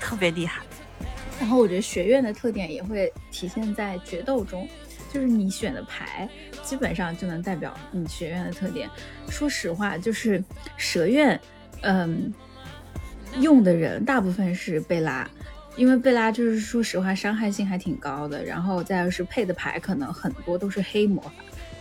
[0.00, 0.62] 特别厉害。
[1.38, 4.66] 然后我觉得学院的特点也会体现在决斗中，
[5.12, 6.26] 就是你选的牌
[6.62, 8.88] 基本上就能代表你学院的特点。
[9.28, 10.42] 说实话，就是
[10.78, 11.38] 蛇院，
[11.82, 12.32] 嗯。
[13.40, 15.28] 用的人大部分是贝拉，
[15.76, 21.32] 因为贝拉就是说实话伤害性还挺高的，然后再是配的牌可能很多都是黑魔法，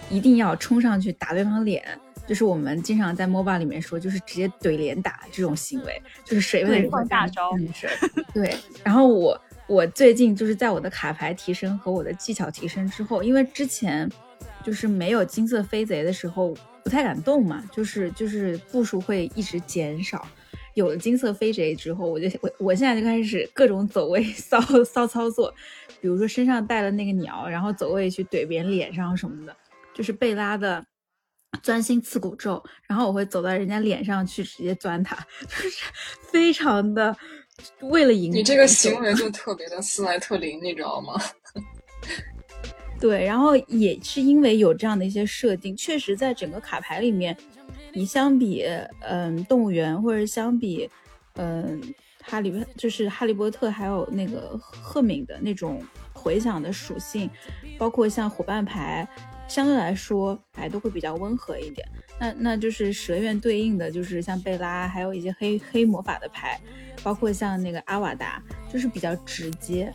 [0.09, 1.83] 一定要冲上去打对方脸，
[2.27, 7.51] 就是我们经常在 MOBA 里面说，就是直接怼脸打这种行为，就是谁的人大招。
[8.33, 14.09] 对，然后我我最近就是在我的卡牌提升和我的技巧提升之后，因为之前
[14.63, 20.27] 就是没有金色飞贼的时候不太敢动嘛，就是就是步数会一直减少。
[20.75, 25.53] 有了金色飞贼之后，我就我我现在就开始各种走位 骚骚操作，
[25.99, 29.55] 比如说身上带了那个鸟，然后走位去怼别人脸上什么的，
[29.93, 30.85] 就是贝拉的
[31.63, 35.15] 钻心刺骨咒，然后我会走到人家脸上去直接钻他，
[35.47, 35.83] 就是
[36.29, 37.15] 非常的
[37.81, 38.31] 为了赢。
[38.31, 41.13] 你这个行为 就特别的斯莱特林，你知道吗？
[42.99, 47.37] 对，然后也是因为有这样的一些设定，确实在整个卡牌里面。
[47.95, 48.65] 你相比，
[48.99, 50.89] 嗯，动物园或者相比，
[51.35, 51.81] 嗯，
[52.21, 55.81] 哈利就是哈利波特，还有那个赫敏的那种
[56.13, 57.29] 回响的属性，
[57.77, 59.07] 包括像伙伴牌，
[59.47, 61.87] 相对来说，牌，都会比较温和一点。
[62.19, 66.59] 那那就是蛇院对应的就是像贝拉，还有一些黑黑魔法的牌，
[67.01, 69.93] 包括像那个阿瓦达，就是比较直接，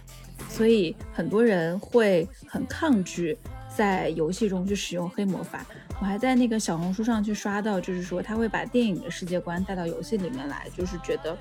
[0.49, 3.37] 所以很多人会很抗拒
[3.77, 5.67] 在游戏中去使用黑魔法。
[6.01, 11.37] 我还在那个小红书上去刷到，就是说他会把电影的世界观带到游戏里面来，就是觉得，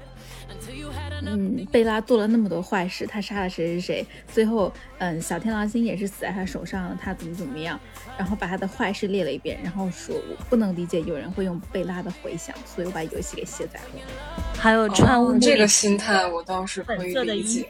[1.25, 7.79] 嗯，贝拉做了那么多坏事，他杀了谁谁谁，最后，嗯，小天狼星也是死在他手上了，他怎么怎么样，
[8.17, 14.01] 然后把他的坏事列了一遍，然后说我不能理解有人会用贝拉的回响，所以我把游戏给卸载了。
[14.57, 17.65] 还有穿这个心态，我倒是可以理解。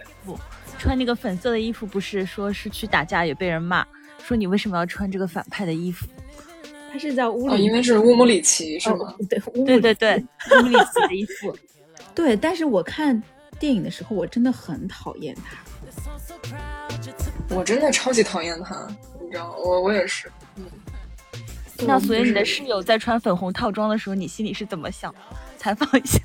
[0.80, 3.86] 穿那个粉色的衣服，不是说是去打架也被人骂，
[4.23, 6.08] 说你为什么要穿这个反派的衣服？
[6.91, 9.13] 他是叫乌里，因为是乌姆里奇是吗？
[9.30, 10.25] 对，对对对，
[10.60, 11.56] 乌姆里奇的衣服。
[12.15, 13.21] 对，但是我看
[13.60, 15.58] 电影的时候，我真的很讨厌他。
[17.56, 18.88] 我真的超级讨厌他，
[19.21, 19.56] 你知道吗？
[19.58, 20.32] 我我也是。
[20.56, 20.65] 嗯。
[21.88, 25.13] 那所以你的室友在穿粉红套装的时候，你心里是怎么想？
[25.58, 26.19] 采访一下。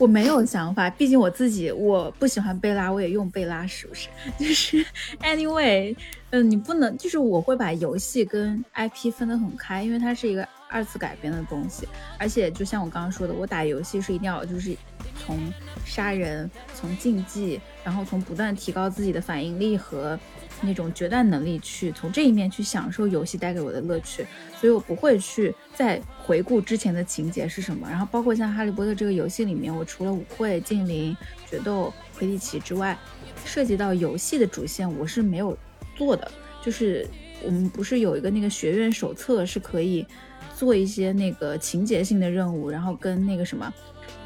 [0.00, 4.08] 我没有想法，毕竟我自己我不喜欢贝拉，我也用贝拉，是不是？
[4.40, 4.82] 就是
[5.20, 5.94] anyway，
[6.30, 11.86] 嗯，你不能，就是我会把游戏跟 IP 分得很开，因为它是一个二次改编的东西。
[12.16, 14.74] 而且就像我刚刚说的，我打游戏是一定要就是
[15.22, 15.38] 从
[15.84, 20.18] 杀人、从竞技，然后从不断提高自己的反应力和
[20.62, 24.26] 那种决断能力去从这一面去享受游戏带给我的乐趣。
[24.58, 27.88] 所以我不会去再回顾之前的情节是什么。
[27.88, 31.16] 然后包括像《哈利波特》这个游戏里面，我除了舞会、精灵、
[31.48, 32.98] 决斗、魁地奇之外，
[33.44, 35.56] 涉及到游戏的主线我是没有
[35.96, 36.30] 做的。
[36.62, 37.06] 就是
[37.42, 40.06] 我们不是有一个那个学院手册是可以
[40.54, 43.72] 做一些那个情节性的任务，然后跟那个什么，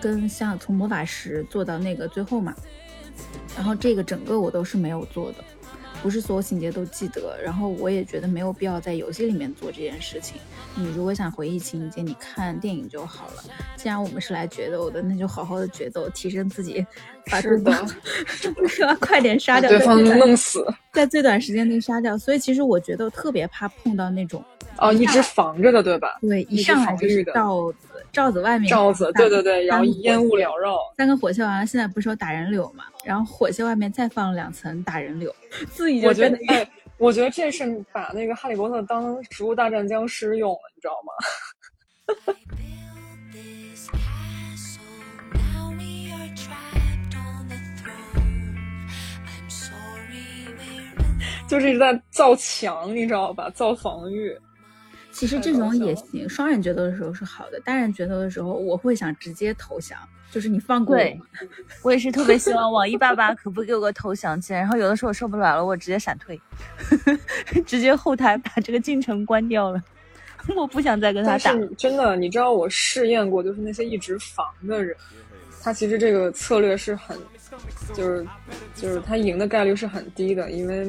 [0.00, 2.52] 跟像从魔法石做到那个最后嘛，
[3.54, 5.44] 然后这个整个我都是没有做的，
[6.04, 10.36] 不是所有情节都记得，然后我也觉得没有必要在游戏里面做这件事情。
[10.76, 13.42] 你如果想回忆情节，你看电影就好了。
[13.74, 16.86] 既然我们是来决斗的，那就好好的决斗，提升自己，
[17.30, 17.86] 把是的，
[19.00, 20.62] 快点杀掉对方弄死，
[20.92, 22.18] 在最短时间内杀掉。
[22.18, 24.44] 所以其实我觉得特别怕碰到那种
[24.76, 26.18] 哦，一直防着的，对吧？
[26.20, 32.84] 对，一上来就是罩子，罩子外面罩子，对对对，然后烟雾缭绕，三个火线完了，现在不是有打人柳嘛？
[33.04, 35.34] 然后火线外面再放两层打人柳，
[35.70, 41.12] 自己就觉得，哎，我觉得这是把那个哈利波特当植物大战僵尸用了，你知道吗？
[51.46, 53.50] 就是一直在造墙，你知道吧？
[53.50, 54.34] 造防御。
[55.24, 59.98] 其实这种也行，双人决斗的时候是好的，单人决斗的时候我会想直接投降，
[60.30, 61.02] 就是你放过我。
[61.80, 66.38] 我也是特别希望网易爸爸可不给我个投降键，然后有的时候我受不了了，我直接闪退，
[67.64, 69.82] 直接后台把这个进程关掉了。
[70.54, 71.54] 我不想再跟他打。
[71.78, 74.94] 真的，你知道我试验过，就是那些一直防的人，
[75.62, 77.18] 他其实这个策略是很。
[77.94, 78.26] 就是
[78.74, 80.84] 就是他赢的概率是很低的，因为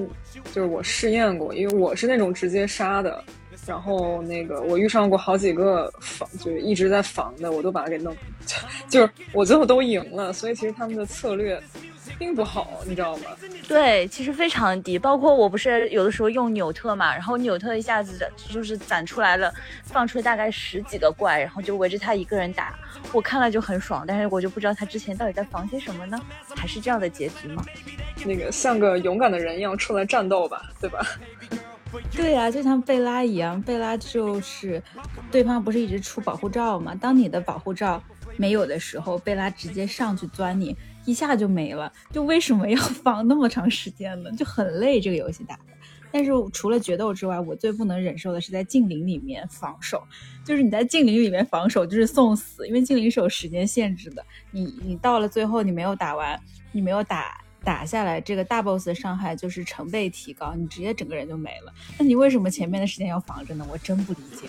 [0.52, 3.24] 就是我试验过，因为我是那种直接杀的，
[3.66, 8.16] 然后那个我遇上过好几个防，就是一直在防的，我都把他给弄，
[8.88, 11.62] 就是我最后都赢了，所以其实他们的策略。
[12.20, 13.32] 并不好，你知道吗？
[13.68, 14.98] 对，其实非常低。
[14.98, 19.52] 包括我不是有的时候用纽特嘛，然后纽特一下子就是攒出来了，
[19.84, 22.74] 放出大概十几个怪，然后就围着他一个人打，
[23.12, 24.06] 我看了就很爽。
[24.08, 26.18] 但是我就不知道他之前到底在防些什么呢？
[26.56, 27.66] 还是这样的结局吗？
[28.24, 31.06] 那个像个勇敢的人一样出来战斗吧，对吧？
[32.12, 34.82] 对呀，就像贝拉一样，贝拉就是
[35.32, 36.96] 对方不是一直出保护罩吗？
[36.96, 38.02] 当你的保护罩
[38.38, 40.76] 没有的时候，贝拉直接上去钻你。
[41.06, 44.32] 一下就没了，就为什么要防那么长时间呢？
[44.32, 45.62] 就很累这个游戏打的。
[46.12, 50.02] 但是除了决斗之外，我最不能忍受的是在禁灵里面防守。
[50.44, 54.26] 就是你在禁灵里面防守就是送死，因为禁灵是有时间限制的。
[54.50, 56.40] 你你到了最后你没有打完，
[56.72, 61.74] 你没有打打下来，这个大 boss 的伤害就是成倍提高，你直接整个人就没了。
[61.98, 63.66] 那你为什么前面的时间要防着呢？
[63.68, 64.48] 我真不理解。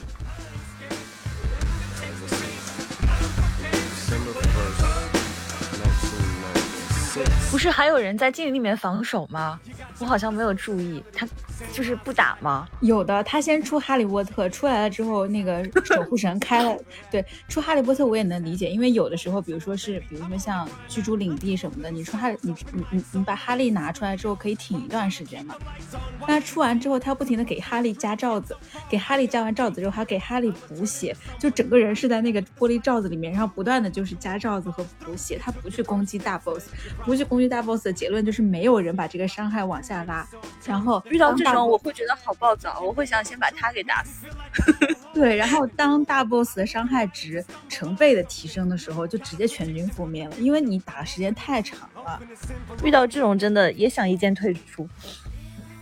[7.51, 9.59] 不是还有人在镜里面防守吗？
[9.99, 11.27] 我好像没有注意，他
[11.73, 12.67] 就是不打吗？
[12.81, 16.77] 有的，他先出哈利波特出来了之后，那个守护神开了。
[17.11, 25.55] 对，出哈利波特我也能理解，因为有的时候，比如说是，比如说像居住领地什么的，你出哈，你你你你把哈利拿出来之后，可以挺一段时间嘛。
[26.27, 28.57] 那出完之后，他不停的给哈利加罩子，
[28.89, 36.69] 给哈利加完罩子之后，还给哈利补血，就整个人是在那个玻璃罩子里面，然后不断的就是加罩子和补血，他不去攻击大 boss。
[37.05, 40.27] 不去攻击大 boss 的结论就是没有人把这个伤害往下拉，
[40.65, 44.27] 然后遇到这种我会觉得好暴躁，我会想先把他给打死。
[45.15, 52.21] 对，然后当大 boss 的伤害值成倍的提升的时候，就直接全军覆灭了，因为你打的时间太长了。
[52.83, 54.89] 遇到这种真的也想一键退出。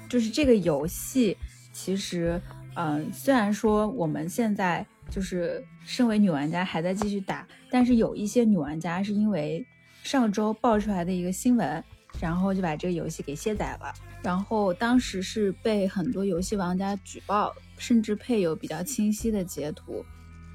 [0.08, 1.36] 就是这个游戏，
[1.72, 2.40] 其实，
[2.74, 9.66] 嗯，虽然说我们现在就是身为女玩家还在继续打，但是有一些女玩家是因为。
[10.04, 11.82] 上周爆出来的一个新闻，
[12.20, 13.90] 然后就把这个游戏给卸载了。
[14.24, 20.02] 然后当时是被很多游戏玩家举报，甚至配有比较清晰的截图。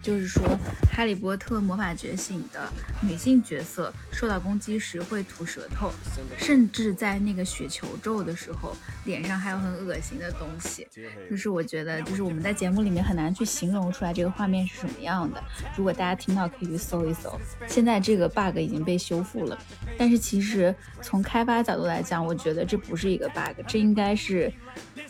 [0.02, 0.44] 就是说，
[0.96, 2.72] 《哈利波特魔法觉醒》的
[3.02, 5.92] 女性角色受到攻击时会吐舌头，
[6.38, 8.76] 甚至在那个雪球咒的时候，
[9.06, 10.88] 脸上还有很恶心的东西。
[11.30, 15.44] 就是我觉得，就是我们在节目里面很难去形容出来这个画面是什么样的。
[15.76, 17.38] 如果大家听到，可以去搜一搜。
[17.68, 19.58] 现在这个 bug 已经被修复了，
[19.98, 24.52] 但是其实从开发角度来讲，我觉得这不是一个 bug，这应该是。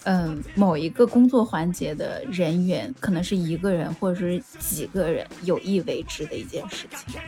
[0.06, 7.20] 嗯，某一个工作环节的人员可能是一个人或者是几个人有意为之的一件事情。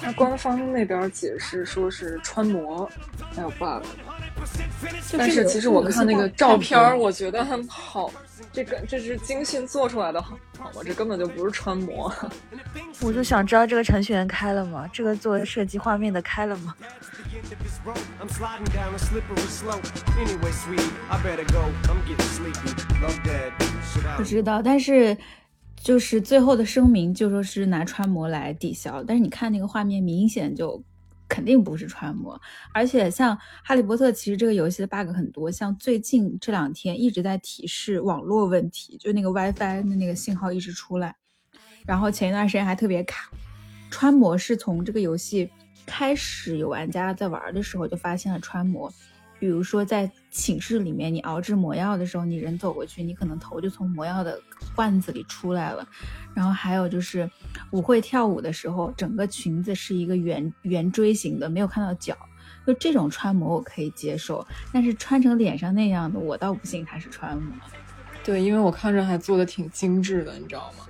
[0.00, 2.88] 他官方那边解释说是穿模，
[3.34, 3.84] 还有 bug。
[5.16, 8.10] 但是其实我看那个照片，我觉得很好，
[8.52, 10.82] 这个这是精心做出来的，好好吗？
[10.84, 12.12] 这根本就不是穿模。
[13.00, 14.88] 我就想知道这个程序员开了吗？
[14.92, 16.74] 这个做设计画面的开了吗？
[24.16, 25.16] 不知道，但是
[25.76, 30.82] 就是最后的声明就说是拿穿模来抵消，但是你看那个画面，明显就。
[31.28, 32.40] 肯定不是穿模，
[32.72, 41.14] 而且像《哈利波特》，其实这个游戏的 bug 很多，像最近这两天一直在提示网络问题，就那个 WiFi 的那个信号一直出来，
[41.86, 43.30] 然后前一段时间还特别卡。
[43.90, 45.48] 穿模是从这个游戏
[45.86, 48.92] 开始有玩家在玩的时候就发现了穿模。
[49.38, 54.40] 比如说，在寝室里面，你熬制魔药的时候，你人走过去，你可能头就从魔药的
[54.74, 55.86] 罐子里出来了。
[56.34, 57.30] 然后还有就是
[57.70, 62.16] 舞会跳舞的时候，整个裙子是一个圆圆锥形的，没有看到脚。
[62.66, 67.52] 就这种穿模我可以接受，但是穿成脸上那样的，我倒不信它是穿模。
[68.24, 70.84] 对，因为我看着还做的挺精致的，你知道吗？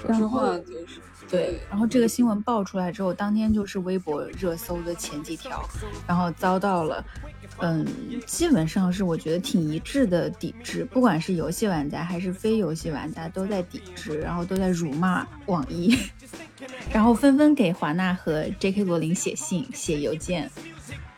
[0.00, 1.60] 说实话，就是对。
[1.68, 5.62] 然后这个新闻爆出来之后，当天就是微博热搜的前几条，
[6.06, 7.04] 然后遭到了。
[7.62, 7.86] 嗯，
[8.26, 15.96] 基本上是我觉得挺一致的抵制，不管是游戏玩家还是非游戏玩家都在抵制，然后都在辱骂网易，
[16.92, 18.84] 然后纷纷给华纳和 J.K.
[18.84, 20.50] 罗琳写信、写邮件。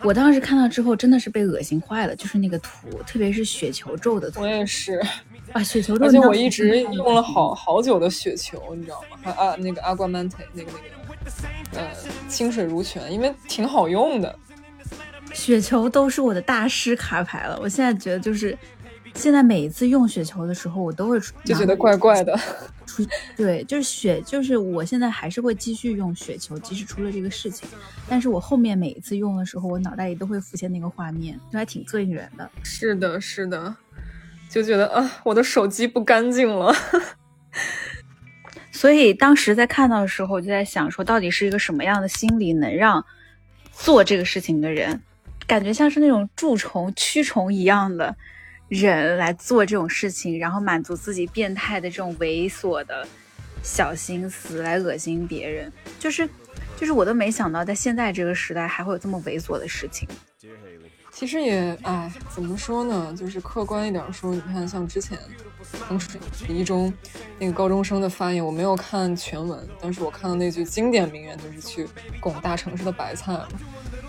[0.05, 4.40] 我当时看到之后真的是被恶心坏了，就是那个图，特别是雪球咒的图。
[4.40, 5.01] 我也是，
[5.53, 9.18] 啊，雪球咒，而且我一直用了好好久的雪球，你知道吗？
[9.22, 10.72] 还啊，那个阿瓜曼特，那个
[11.72, 11.88] 那个，呃，
[12.28, 14.36] 清水如泉，因为挺好用的。
[15.33, 18.57] 雪球都是我的大师卡牌了，我现在觉得就是，
[19.14, 22.39] 现在每一次用雪球的时候，我都会就觉得怪怪的。
[22.87, 23.07] 出
[23.37, 27.66] 对，就是雪，就是我现在还是会继续用雪球，即使出了这个事情，
[28.09, 32.51] 但是我后面每一次用的时候，我脑袋里都会浮现那个画面，就还挺膈应人的。
[32.62, 33.74] 是的，是的，
[34.51, 36.74] 就觉得啊，我的手机不干净了。
[38.70, 43.03] 所以当时在看到的时候，我就在想说，到底是一个什么样的心理，能让
[43.72, 45.01] 做这个事情的人。
[45.53, 48.16] 感觉像是那种蛀虫、蛆虫一样的
[48.68, 53.07] 人来做这种事情，然后满足自己变态的这种猥琐的
[53.62, 55.70] 小心思，来恶心别人。
[56.00, 56.26] 就是，
[56.74, 60.09] 就是我都没想到，在现在这个时代还会有这么猥琐的事情。
[61.11, 63.14] 其实也，哎，怎么说呢？
[63.14, 65.18] 就是客观一点说，你看，像之前
[65.86, 66.90] 衡水一中
[67.38, 71.86] 那个高中生的发言，我没有看全文，但是我看到那句经典名言，就是去
[72.20, 73.38] 拱大城市的白菜。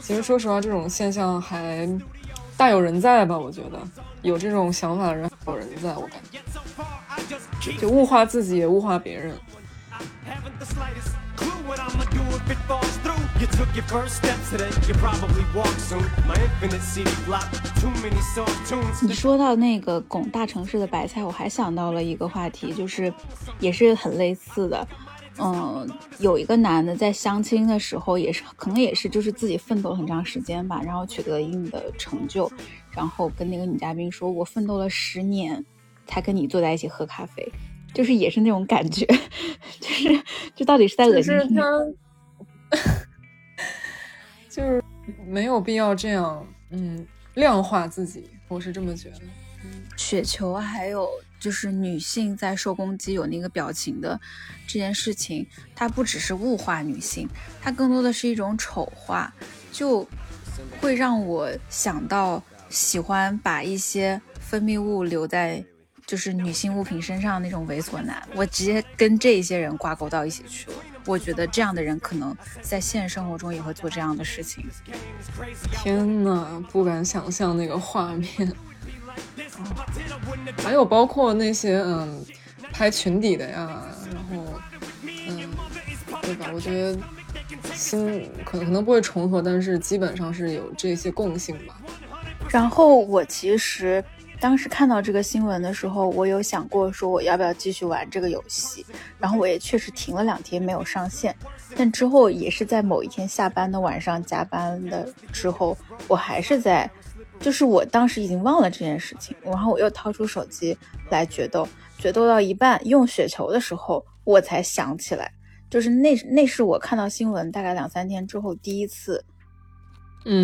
[0.06, 1.88] 其实说实话，这种现象还
[2.58, 3.40] 大有人在吧？
[3.40, 3.80] 我觉得
[4.22, 9.34] 有这种想法的人有人在，我感觉就物化自己，也物化别人。
[19.02, 23.12] 你说到那个拱大城市的白菜，我还想到了一个话题，就是
[23.60, 24.86] 也是很类似的。
[25.40, 32.52] 嗯，有一个男的在相亲的时候，也是可能也是就是自己奋斗了很长时间吧，然后取得一定的成就，
[32.92, 35.66] 然后跟那个女嘉宾说：“我奋斗了十年，
[36.06, 37.52] 才跟你坐在一起喝咖啡。”
[37.94, 39.06] 就是也是那种感觉，
[39.80, 40.24] 就是
[40.56, 41.64] 这到底是在恶心他？
[44.50, 44.84] 就是
[45.28, 47.06] 没有必要这样，嗯，
[47.36, 49.22] 量化自己，我是这么觉得。
[49.98, 51.10] 雪球还有。
[51.44, 54.18] 就是女性在受攻击有那个表情的
[54.66, 57.28] 这件事情，它不只是物化女性，
[57.62, 59.34] 它更多的是一种丑化，
[59.74, 60.08] 就
[60.80, 65.62] 会让我想到喜欢把一些分泌物留在
[66.06, 70.78] 就是女性物品身上那种猥琐男，我直接跟这些人挂钩到一起去了。
[71.06, 74.66] 我觉得这样的人可能在现实生活中也会做这样的事情。
[75.74, 78.50] 天呐，不敢想象那个画面。
[80.64, 82.24] 还有包括那些嗯，
[82.72, 84.46] 拍裙底的呀，然后
[85.28, 85.50] 嗯，
[86.22, 86.50] 对吧？
[86.54, 86.98] 我觉得
[87.74, 91.76] 心可能可能不会重合，但是基本上是有这些共性吧。
[92.50, 94.04] 然后我其实
[94.40, 98.86] 当时看到这个新闻的时候，我有想过说我要不要继续玩这个游戏，
[99.20, 101.36] 然后我也确实停了两天没有上线，
[101.76, 106.90] 但之后也是在某一天下班的晚上加班的之后，我还是在。
[107.44, 110.76] 就是我当时已经忘了这件事情，然后我又掏出手机
[111.12, 111.68] 来决斗，
[112.00, 115.30] 决斗到一半用雪球的时候，我才想起来，
[115.70, 119.22] 就是那那是我看到新闻大概两三天之后第一次，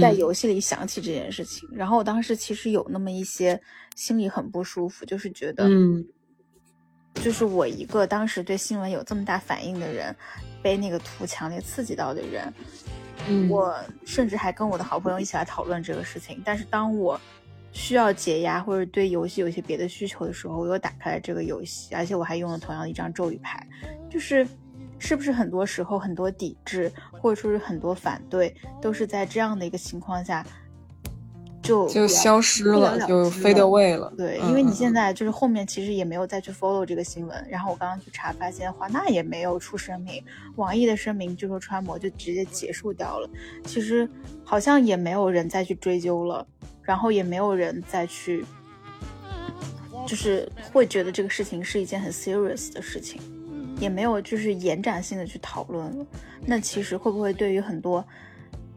[0.02, 1.70] 在游戏里想起这件事情。
[1.72, 3.60] 然后我当时其实有那么一些
[3.96, 6.06] 心里很不舒服，就是觉得，嗯，
[7.16, 10.14] 就是我一个当时对新闻有这么大反应的人，
[10.62, 12.54] 被那个图强烈刺激到的人。
[13.50, 13.76] 我
[14.06, 16.42] 甚至还跟我的好朋友一起来讨论这个事情。
[16.44, 17.20] 但是当我
[17.72, 23.66] 需要解压或者对游戏有些别的需求的时候，我又打开了这个游戏，而且我还用了同样的一张咒语牌，
[24.10, 24.48] 就是
[24.98, 30.46] 是不是很多时候很多抵制或者说是很多反对，都是在这样的一个情况下
[31.70, 34.12] 就就消失了，就之 fade 了 away 了。
[34.18, 40.24] 对，嗯因为你嗯现在就是后面其实也没有再去 follow 这个新闻，然后我刚刚去查发现华纳也没有出声明，
[40.56, 43.30] 网易的声明就说穿模就直接结束掉了，
[43.66, 44.10] 其实
[44.44, 46.46] 好像也没有人再去追究了，
[46.82, 48.44] 然后也没有人再去，
[50.08, 53.22] 就是会觉得这个事情是一件很 serious 的事情，
[53.80, 56.06] 也没有就是延展性的去讨论了。
[56.46, 58.04] 那其实会不会对于很多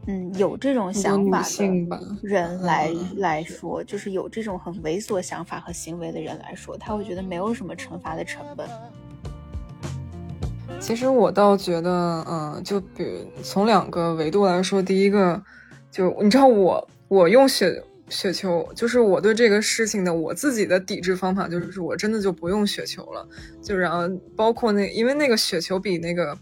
[0.06, 8.68] 嗯有这种想法的人来、嗯来说，就是有这种很猥琐想法和行为的人来说，他会觉得没有什么惩罚的成本。
[10.80, 15.40] 其实我倒觉得，嗯、就比如从两个维度来说，第一个，
[15.90, 23.24] 就你知道我我用雪雪球，就是我对这个事情的我自己的抵制方法，就是我真的就不用雪球了，
[23.62, 24.02] 就然后
[24.34, 26.36] 包括那因为那个雪球比那个。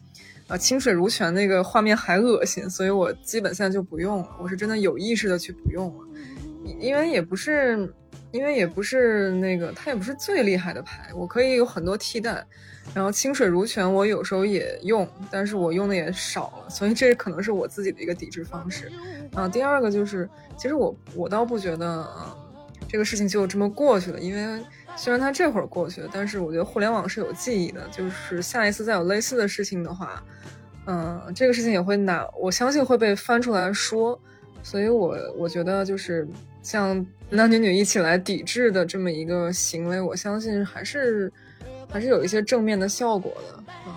[0.50, 4.28] 啊，清水如泉那个画面还恶心，所以我基本现在就不用了。
[4.42, 6.04] 我是真的有意识的去不用了，
[6.80, 7.88] 因为也不是，
[8.32, 12.44] 因为也不是那个，它也不是最厉害的牌，我可以有很多替代。
[12.92, 18.90] 然后清水如泉我有时候也用，但是我用的也少了，所以这可能是我自己的一个抵制方式。
[19.32, 22.04] 啊，第二个就是，其实我我倒不觉得，
[22.88, 24.60] 这个事情就这么过去了，因为
[25.00, 30.22] 虽然它这会儿过去了，但是我觉得互联网是有记忆的，就是下一次再有类似的事情的话，
[30.84, 34.20] 嗯，这个事情也会拿，我相信会被翻出来说，
[34.62, 36.28] 所以我我觉得就是
[36.62, 36.94] 像
[37.30, 41.32] 男女女一起来抵制的这么一个行为，我相信还是
[41.90, 43.64] 还是有一些正面的效果的。
[43.86, 43.94] 嗯，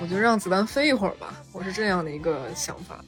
[0.00, 3.04] 我就让子弹飞一会儿吧，我是这样的一个想法。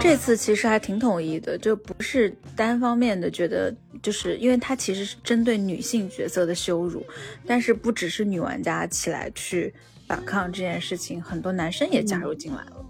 [0.00, 7.04] 这次其实还挺统一的，就不是单方面的觉得，就是因为它其实是针对女性角色的羞辱，
[7.46, 9.72] 但是不只是女玩家起来去
[10.08, 12.84] 反抗这件事情，很多男生也加入进来了。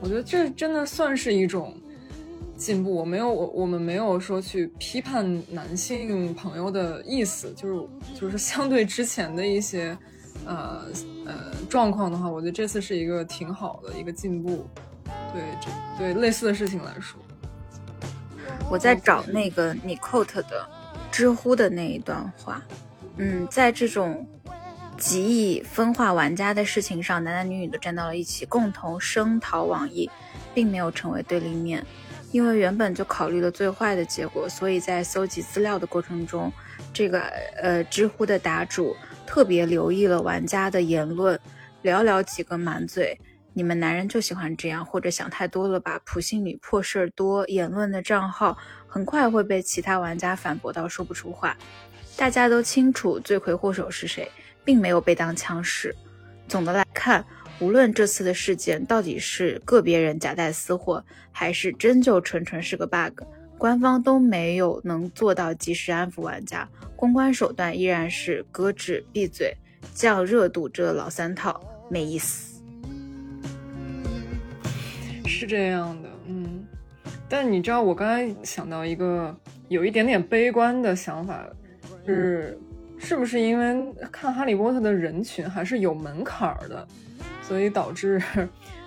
[0.00, 1.74] 我觉得这真的算是一种
[2.56, 2.94] 进步。
[2.94, 7.88] 我没有，我我们没有说去批判男性朋友的意思，就是
[8.20, 9.96] 就是相对之前的一些
[10.44, 10.86] 呃
[11.26, 11.34] 呃
[11.68, 14.66] 状况的话，我觉得这次是一个挺好的一个进步。
[15.32, 15.68] 对这
[15.98, 17.20] 对类似的事情来说，
[18.68, 20.68] 我在找那个你 quote 的
[21.10, 22.62] 知乎的那一段话，
[23.16, 24.26] 嗯，在这种
[24.96, 30.10] 极易分化玩家的事情上，男男女女都站到了一起，共同声讨网易，
[30.52, 31.84] 并没有成为对立面。
[32.32, 36.52] 因为原本就考虑了最坏的结果，所以在搜集资料的过程中，
[36.92, 37.20] 这个
[37.60, 38.96] 呃知乎的答主
[39.30, 41.38] 特别留意了玩家的言论，
[41.84, 43.16] 寥寥几个满嘴
[43.54, 48.58] “你们男人就喜欢这样”或者“想太多了吧”“普信女破事儿多”言论的账号，
[48.88, 51.56] 很快会被其他玩家反驳到说不出话。
[52.16, 54.28] 大家都清楚罪魁祸首是谁，
[54.64, 55.94] 并没有被当枪使。
[56.48, 57.24] 总的来看，
[57.60, 63.22] 无论这次的事件到底是个别人夹带私货，还是真就纯纯是个 bug，
[63.60, 69.54] 官方都没有能做到及时安抚玩家，公关手段依然是搁置、闭嘴、
[69.92, 72.62] 降热度这老三套，没意思。
[75.26, 76.64] 是这样的，嗯。
[77.28, 79.36] 但你知道，我刚才想到一个
[79.68, 81.46] 有一点点悲观的想法，
[82.06, 82.58] 是
[82.98, 86.88] 是不是因为看《哈利波特》的人群还是有门槛儿的，
[87.42, 88.22] 所以导致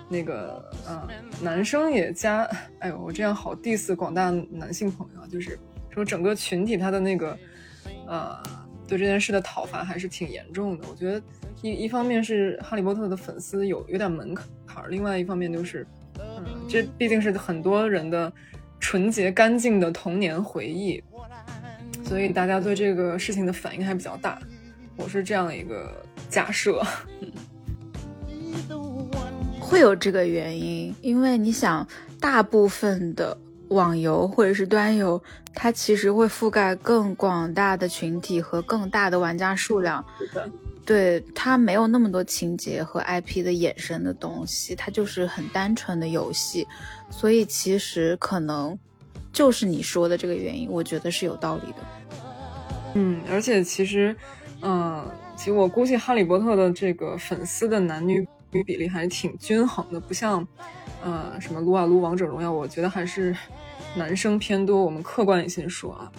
[0.08, 1.08] 那个呃
[1.40, 2.48] 男生也加，
[2.78, 5.58] 哎呦，我这样好 diss 广大男性朋友啊，就是
[5.90, 7.38] 说整个群体他的那个
[8.06, 8.42] 呃
[8.86, 10.86] 对这件事的讨伐还是挺严重的。
[10.90, 11.22] 我觉得
[11.62, 14.34] 一一方面是《哈利波特》的粉丝有有点门
[14.66, 15.86] 槛，另外一方面就是。
[16.16, 18.32] 嗯，这毕竟是很多人的
[18.78, 21.02] 纯洁干净的童年回忆，
[22.04, 24.40] 所以大家对这个事情的反应还比较大。
[24.96, 25.92] 我是这样一个
[26.28, 26.80] 假设。
[27.20, 27.28] 嗯
[29.64, 31.86] 会有这个原因，因为你想，
[32.20, 33.36] 大部分的
[33.68, 35.20] 网游或者是端游，
[35.54, 40.04] 它其实会覆盖更广大的群体和更大的玩家数量。
[40.84, 46.68] 对它没有那么多情节和 IP 的衍生的东西，它就是很单纯的游戏，
[47.08, 48.78] 所以其实可能
[49.32, 51.78] 就是你说的这个原因，我觉得是有道理的。
[52.96, 54.14] 嗯，而且其实，
[54.60, 55.02] 嗯、
[55.34, 60.46] 其实我估计《哈利波特》的这个粉丝的男女女女比例还是挺均衡的，不像，
[61.02, 63.36] 呃，什么撸啊撸、王者荣耀，我觉得还是
[63.96, 64.84] 男生偏多。
[64.84, 66.12] 我们客观一些说啊。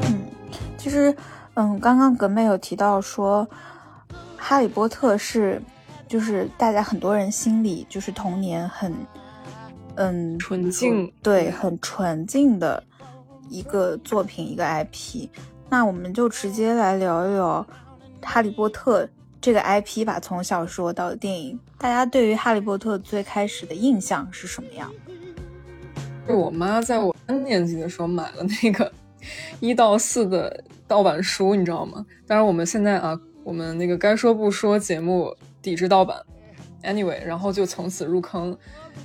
[0.00, 0.26] 嗯，
[0.78, 1.14] 其实，
[1.52, 3.46] 嗯，刚刚格妹有提到说，
[4.38, 5.60] 哈利波特是，
[6.08, 8.94] 就是大家很多人心里就是童年很，
[9.96, 12.82] 嗯，纯净，对，很纯净的。
[13.48, 15.28] 一个作品，一个 IP。
[15.68, 17.66] 那我们就直接来聊一聊
[18.26, 19.04] 《哈利波特》
[19.40, 24.90] 这个 IP 吧，从小说到电影，大家对于《哈利波特》最开始的印象是什么样？
[26.26, 28.90] 是我妈在我三年级的时候买了那个
[29.60, 32.04] 一到四的盗版书，你知道吗？
[32.26, 36.20] 当然我们现在啊，我们那个该说不说节目抵制盗版。
[36.82, 38.56] Anyway，然后就从此入坑。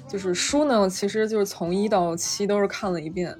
[0.07, 3.35] 就是书呢，其实就是从一到七都是看了一遍，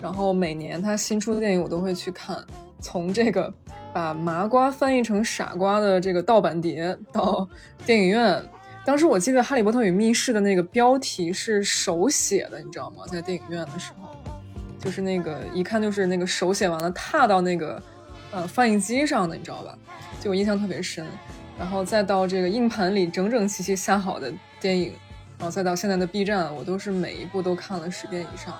[0.00, 2.42] 然后每年他新出的电影我都会去看。
[2.80, 3.52] 从这个
[3.92, 7.48] 把麻瓜翻译成傻瓜的这个盗版碟到
[7.86, 8.42] 电影院，
[8.84, 13.04] 当时我记得《哈利波特与密室》的那个标题是手写的，你知道吗？
[13.06, 14.14] 在电影院的时候，
[14.78, 17.82] 就是那个一看就是那个手写完了踏到那个
[18.32, 19.78] 呃放映机上的，你知道吧？
[20.20, 21.06] 就我印象特别深。
[21.58, 24.30] 然后再到这个硬盘里整整齐齐下好的
[24.60, 24.92] 电影。
[25.38, 28.54] 然后再到现在的 B 站，我都是每一部都看了十遍以上。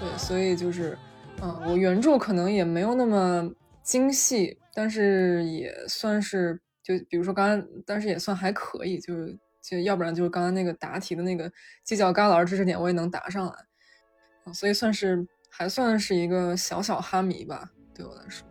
[0.00, 0.96] 对，所以就是，
[1.42, 3.50] 嗯，我原著可能也没有那么
[3.82, 11.50] 精细，但是也算是，就比如说刚刚，但是也算还可以，就是就要不然就是刚刚那个答题的那个
[11.84, 18.46] 犄角旮旯知识点我也能答上来，所以算是还算是一个小小哈迷吧，对我来说。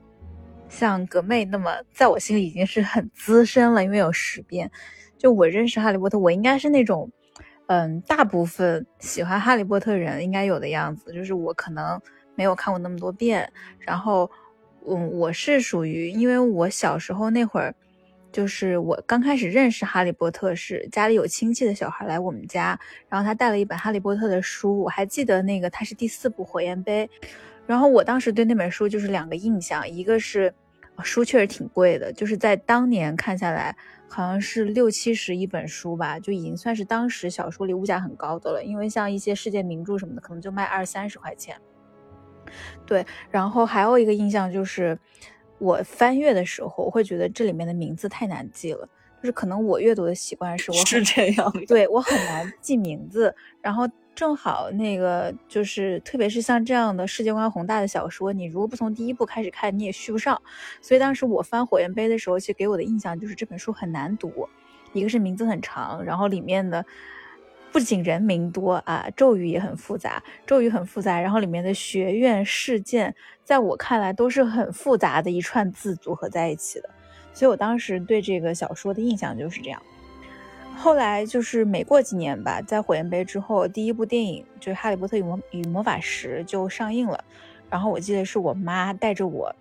[0.68, 4.70] 像格妹那么，在我心里已经是很资深了，因为有十遍。
[5.18, 7.10] 就我认识哈利波特，我应该是那种。
[7.68, 12.02] 嗯，大部分喜欢哈利波特人应该有的样子，就是我可能
[12.36, 13.52] 没有看过那么多遍。
[13.80, 14.30] 然后，
[14.88, 17.76] 嗯，我是属于，因为我小时候那会儿，
[18.32, 27.10] 就是我刚开始认识哈利波特是家里有亲戚的小孩来我们家，然后他带了一本哈利波特的书，我还记得那个他是第四部火焰杯。
[27.66, 30.54] 然后我当时对那本书就是两个印象，一个是
[31.04, 33.76] 书确实挺贵的，就是在当年看下来。
[34.10, 38.64] 好像是六七十一本书吧，就已经算是当时小说里物价很高的了。
[38.64, 41.58] 因为像一些世界名著什么的，可能就卖二三十块钱。
[42.86, 44.98] 对，然后还有一个印象就是，
[45.60, 48.88] 我翻阅的时候，我会觉得这里面的名字太难记了。
[49.22, 53.86] 就是可能我阅读的习惯是我是这样，对我很难记名字，然后。
[54.18, 60.42] 正好那个就是，特别是像这样的世界观宏大的小说，你如果不从第一部开始看，你也续不上。
[60.82, 64.50] 所以当时我翻《火焰杯》的时候，其实给我的印象就是这本书很难读，
[64.92, 66.84] 一个是名字很长，然后里面的
[67.72, 73.14] 不仅人名多啊，咒语也很复杂，咒语很复杂，然后里面的学院事件，
[73.44, 76.90] 在我看来都是很复杂的一串字组合在一起的。
[77.36, 79.80] 所以我当时对这个小说的印象就是这样。
[80.78, 87.22] 后来就是每过几年吧，在火焰杯之后，第一部电影就是《哈利波特与魔与魔法石》就上映了。
[87.68, 89.54] 然后我记得是我妈带着我，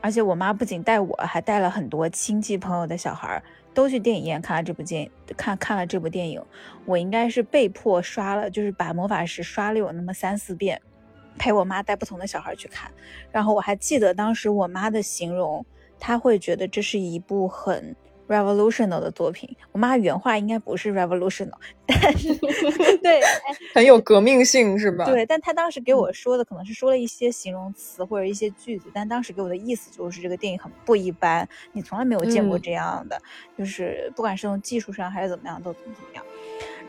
[0.00, 3.40] 而且我妈不仅带我，还带了很多亲戚朋友的小孩，
[3.72, 6.42] 都去电影院看了这部电影看看了这部电影。
[6.84, 10.82] 我应该是被迫刷了，就是把魔法石刷了有那么三四遍，
[11.38, 12.90] 陪我妈带不同的小孩去看。
[13.30, 15.64] 然后我还记得当时我妈的形容，
[16.00, 17.94] 她会觉得这是一部很。
[18.30, 21.50] Revolutional 的作品，我妈原话应该不是 revolutional，
[21.84, 22.32] 但是
[23.02, 23.20] 对，
[23.74, 25.04] 很有革命性是吧？
[25.04, 33.20] 对，但她当时给我说的可能是说了一些形容词或者一些句子，但当时给我的意思就是这个电影很不一般，你从来没有见过这样的，
[33.58, 36.24] 就是不管是从技术上还是怎么样都怎么怎么样。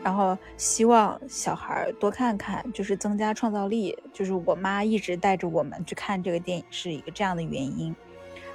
[0.04, 7.92] 然后希望小孩多看看，就是增加创造力，就是我妈一直带着我们去看这个电影是一个这样的原因。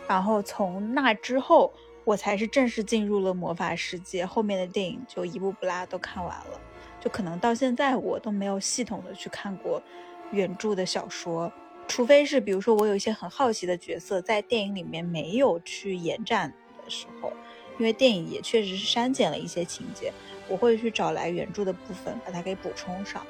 [0.08, 1.74] 然后从那之后。
[2.08, 6.62] 我才是正式进入了魔法世界，后面的电影就一部不拉都看完了，
[7.02, 9.84] 就可能到现在我都没有系统的去看过
[10.32, 11.52] 原著的小说，
[11.86, 16.50] 除非是比如说我有一些很好奇的角色在电影里面没有去延展
[16.82, 17.34] 的时候，
[17.78, 20.14] 因为电影也确实是删减了一些情节，
[20.48, 23.22] 我会去找来原著的部分把它给补充上。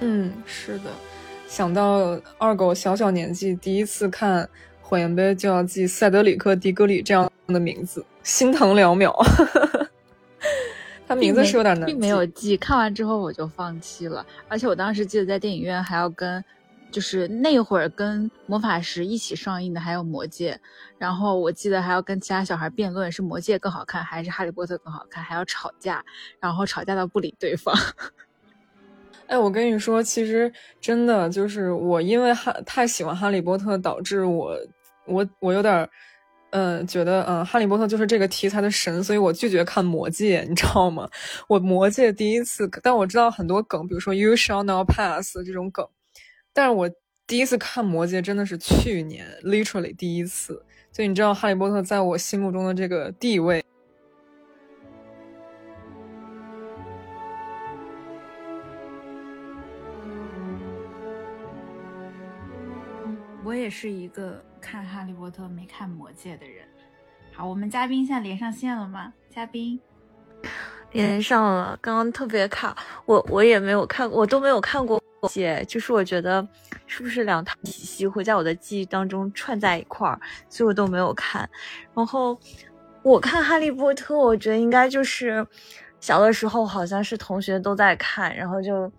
[0.00, 0.90] 嗯，是的，
[1.48, 4.46] 想到二狗小小年纪第一次看。
[4.82, 9.14] 火焰杯就要记塞德里克·迪格里这样的名字，心疼两秒。
[11.06, 12.56] 他名字是有点难，并没有记。
[12.56, 14.24] 看完之后我就放弃了。
[14.48, 16.44] 而且我当时记得在电影院还要跟，
[16.92, 20.56] 就是那会儿跟魔法石一起上映的还有魔戒，
[20.98, 26.04] 然后我记得还要跟其他小孩辩论是魔戒更好看还是哈利波特更好看，还要吵架，
[26.38, 27.74] 然后吵架到不理对方。
[29.26, 34.56] 哎，我跟你说，其实真的就是我因为哈太喜欢哈利波特，导致我。
[35.06, 35.88] 我我有点，
[36.50, 41.08] 嗯，觉得嗯，哈利波特就是这个题材的神，所以我拒绝看魔戒，你知道吗？
[41.48, 45.86] 我魔戒第一次，但我知道很多梗，比如说 You shall not pass 这种梗，
[46.52, 46.90] 但是我
[47.26, 50.64] 第一次看《魔戒》真的是去年，literally 第一次。
[50.92, 53.64] 所以你知道《哈利波特》在我心目中的这个地位。
[63.44, 66.64] 我也是一个看《哈利波特》没看《魔戒》的人。
[67.32, 69.12] 好，我们嘉宾现在连上线了吗？
[69.30, 69.80] 嘉宾
[70.92, 76.46] 连上了，刚刚特别卡，我我也没有看，我都没有看过《魔戒》，就是我觉得
[76.86, 81.48] 是不是两套体系会在我的记忆当中串在一块儿，所以我都没有看。
[81.94, 82.38] 然后
[83.02, 85.46] 我看《哈利波特》，我觉得应该就是
[86.00, 88.90] 小的时候好像是同学都在看，然后就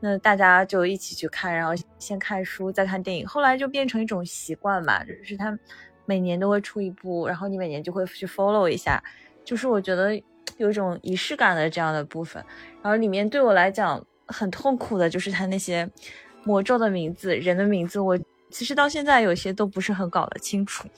[0.00, 5.58] 那大家就一起去看，然后先看书再看电影，后来就变成一种习惯吧，就是他
[6.04, 9.02] 每年都会出一部，然后你每年就会去 follow 一下，
[9.44, 10.14] 就是我觉得
[10.58, 12.44] 有一种仪式感的这样的部分。
[12.82, 15.88] 然后里面对我来讲很痛苦的就是他那些
[16.44, 18.18] 魔咒的名字、人的名字，我
[18.50, 20.88] 其实到现在有些都不是很搞得清楚。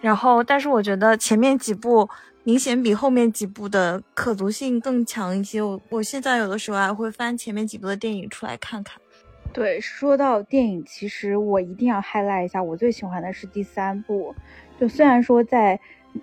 [0.00, 2.08] 然后，但是我觉得前面几部
[2.48, 5.60] 明显比后面几部的可读性更强一些。
[5.60, 8.98] 我我现在有的时候还会翻前面几部的电影出来看看。
[9.52, 14.34] 对，说到电影，其实我一定要 highlight 一下，我最喜欢的是第三部。
[14.80, 15.78] 就虽然说在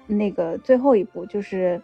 [0.08, 1.80] 那个最后一部，就是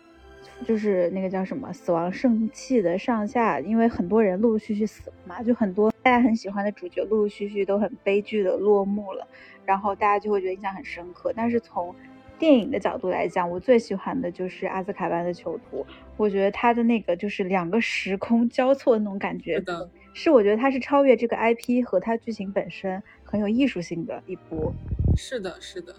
[0.65, 9.27] 就是那个叫什么死亡圣器的上下，因为很多人陆陆续续死了嘛，就很多大家很喜欢的主角陆陆续续都很悲剧的落幕了，
[9.65, 11.31] 然后大家就会觉得印象很深刻。
[11.35, 11.93] 但是从
[12.41, 15.85] 电影的角度来讲，我最喜欢的就是阿兹卡班的囚徒，
[16.17, 24.73] 我觉得他的那个就是两个时空交错的那种感觉是的，是我觉得他是超越这个 IP 和他剧情本身很有艺术性的一部。
[25.15, 25.95] 是的，是的。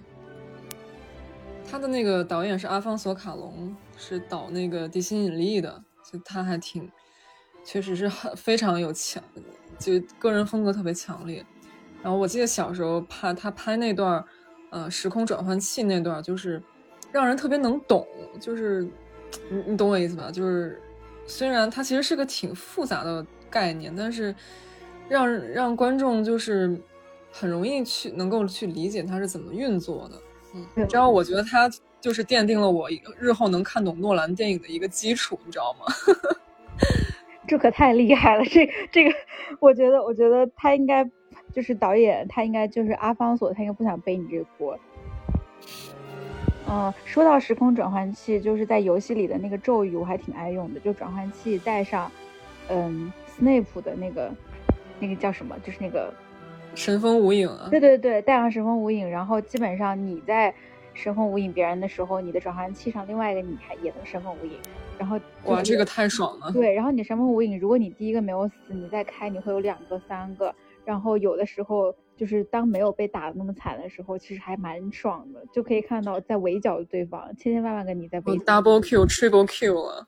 [1.70, 5.80] 他的那个导演是阿方索卡隆，是导那个《地心引力》的，
[6.10, 6.90] 就他还挺，
[7.64, 9.22] 确实是很非常有强，
[9.78, 11.46] 就个人风格特别强烈。
[12.02, 14.24] 然后我记得小时候拍他拍那段儿，
[14.72, 16.60] 呃，时空转换器那段，就是
[17.12, 18.06] 让人特别能懂，
[18.40, 18.82] 就是
[19.50, 20.30] 你你懂我意思吧？
[20.32, 20.80] 就是
[21.26, 24.34] 虽然它其实是个挺复杂的概念，但是
[25.08, 26.74] 让让观众就是
[27.30, 30.16] 很容易去能够去理解它是怎么运作的。
[30.54, 31.70] 嗯，你知道，我觉得它
[32.00, 35.86] 就是奠定了我日后能看懂诺兰电影的一个基础，你知道吗？
[37.46, 38.44] 这可太厉害了！
[38.46, 39.10] 这这个，
[39.60, 41.04] 我觉得，我觉得他应该
[41.52, 44.78] 就是导演，他应该就是阿方索，他应该不想背你这个锅。
[46.68, 52.10] 嗯，说到时空转换器，就是在游戏里的那个咒语，我还挺爱用的，就转换器带上，
[52.68, 54.32] 嗯，斯内普的那个
[54.98, 56.12] 那个叫什么，就是那个
[56.74, 60.54] 神风无影啊，对对对，带上神风无影，然后基本上你在
[60.94, 64.52] 神风无影别人的时候，你的转换器上另外一个你还也能神风无影，
[64.98, 66.50] 然后就哇，这个太爽了。
[66.52, 70.54] 对，然后你神风无影，如果你第一个没有死，你再开你会有两个、三个，
[70.84, 78.44] 然后有的时候就是当没有被打的那么惨的时候，其实还蛮爽的，就可以看到在围剿对方，千千万万个你在围剿。
[78.44, 80.06] double kill、triple kill 了。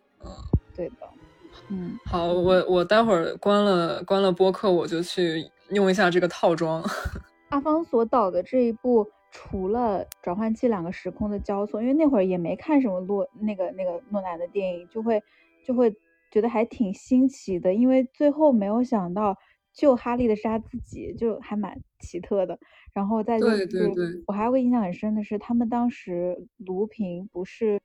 [0.74, 0.94] 对的，
[1.68, 6.82] 嗯，好，我我待会儿关了关了播客，我就去用一下这个套装。
[7.50, 15.22] 阿方索导的这一部，除了转换器两个时空的交错，因为那会儿也没看什么诺那个那个诺兰的电影，就会
[15.64, 15.94] 就会
[16.30, 19.36] 觉得还挺新奇的，因为最后没有想到
[19.74, 22.58] 救哈利的是他自己，就还蛮奇特的。
[22.92, 27.80] 然后再就对是对对我还有个印象很深的是，他们当时卢平不是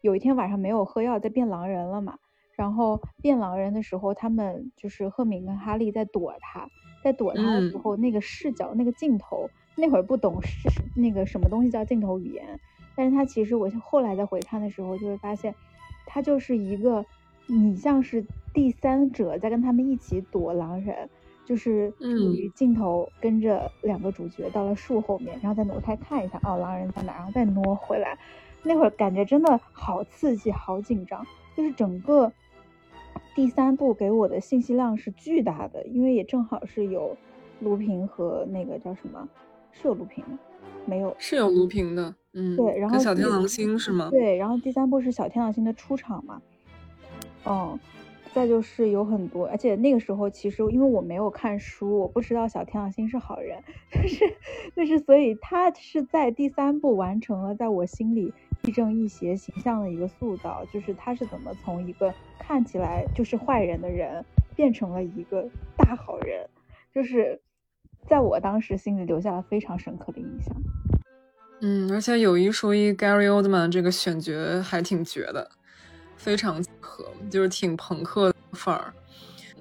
[0.00, 2.16] 有一天晚上没有喝药，在变狼人了嘛？
[2.54, 6.66] 然后变狼人的时候，他们就是赫敏跟哈利在躲他，
[7.02, 12.58] 在躲他的时嗯候，那个视角、那个镜头，那会儿不懂是那个什么东西叫镜头语言，
[12.94, 15.54] 但是他其实我后来再回看的时候，就会发现，
[16.06, 17.04] 他就是一个
[17.46, 21.08] 你像是第三者在跟他们一起躲狼人，
[21.44, 28.18] 就是属嗯于镜头跟着两个主角到了树后面，然后再挪开看一下，哦，狼人在哪，然后再挪回来，
[28.62, 31.24] 那会儿感觉真的好刺激，好紧张，
[31.56, 32.32] 就是整个
[33.34, 37.16] 第三部给我的信息量是巨大的，因为也正好是有
[37.60, 39.28] 卢平和那个叫什么，
[39.70, 40.38] 是有卢平吗？
[40.84, 44.08] 没有，是有卢平的，嗯，对然后小天狼星是吗？
[44.10, 46.40] 对，然后第三部是小天狼星的出场嘛，
[47.46, 47.78] 嗯，
[48.34, 54.36] 再就是有很多，而且那个时候其实因为我没有看书，我不知道小天狼星是好人，就是
[54.74, 58.32] 就是所以他是在第三部完成了在我心里
[58.64, 64.24] 亦正亦邪形象的一个塑造，就是他是怎么从一个看起来就是坏人的人
[64.54, 66.46] 变成了一个大好人，
[66.92, 67.40] 就是
[68.08, 70.54] 在我当时心里留下了非常深刻的印象。
[71.62, 75.50] 嗯，而且有一说一，Gary Oldman 这个选角还挺绝的，
[76.16, 78.92] 非常合，就是挺朋克范儿。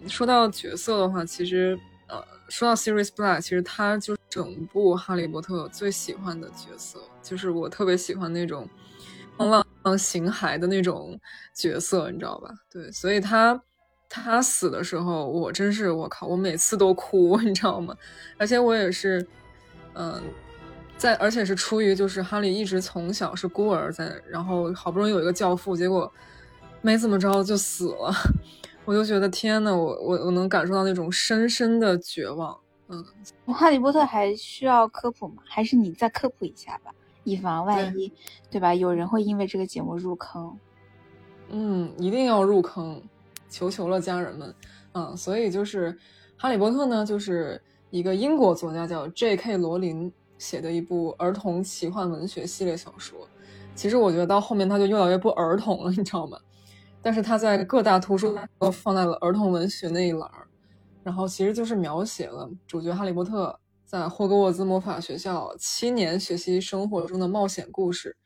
[0.08, 1.78] 说到角色的话，其实
[2.08, 8.70] 呃，说到 Sirius Black，其实他就是整部《哈利波特》最喜欢的角色，就是我特别喜欢那种
[9.38, 11.20] 浪浪形骸的那种
[11.53, 12.53] 角色，你知道吧？
[12.72, 13.60] 对，所以他
[14.08, 17.95] 他死的时候，我真是我靠，我每次都哭，你知道吗？
[18.38, 19.26] 而且我也是，
[19.93, 20.22] 嗯、
[20.97, 26.12] 在而且是出于就是哈利一直从小是孤儿在，然后好不容易有一个教父，结果
[26.86, 28.13] 没怎么着就死了，
[28.86, 32.55] 我就觉得天呐，我我我能感受到那种深深的绝望。
[32.89, 33.03] 嗯，
[33.47, 35.41] 哈利波特还需要科普吗？
[35.43, 36.91] 还是你再科普一下吧，
[37.23, 38.13] 以防万一，
[38.51, 38.75] 对吧？
[38.75, 40.55] 有人会因为这个节目入坑。
[41.49, 43.01] 嗯，一定要入坑，
[43.49, 44.53] 求求了家人们。
[44.91, 45.91] 嗯，所以就是
[46.38, 47.59] 《哈利波特》呢，就是
[47.89, 49.57] 一个英国作家叫 J.K.
[49.57, 53.27] 罗琳写的一部儿童奇幻文学系列小说。
[53.73, 56.38] 其实我觉得到后面他就越来越不儿童了，你知道吗？
[57.06, 60.47] 但是他在各大图书都放在了儿童文学那一栏儿，
[61.03, 68.18] 然后其实就是描写了主角哈利波特在霍格沃兹魔法学校七年学习生活中的冒险故事。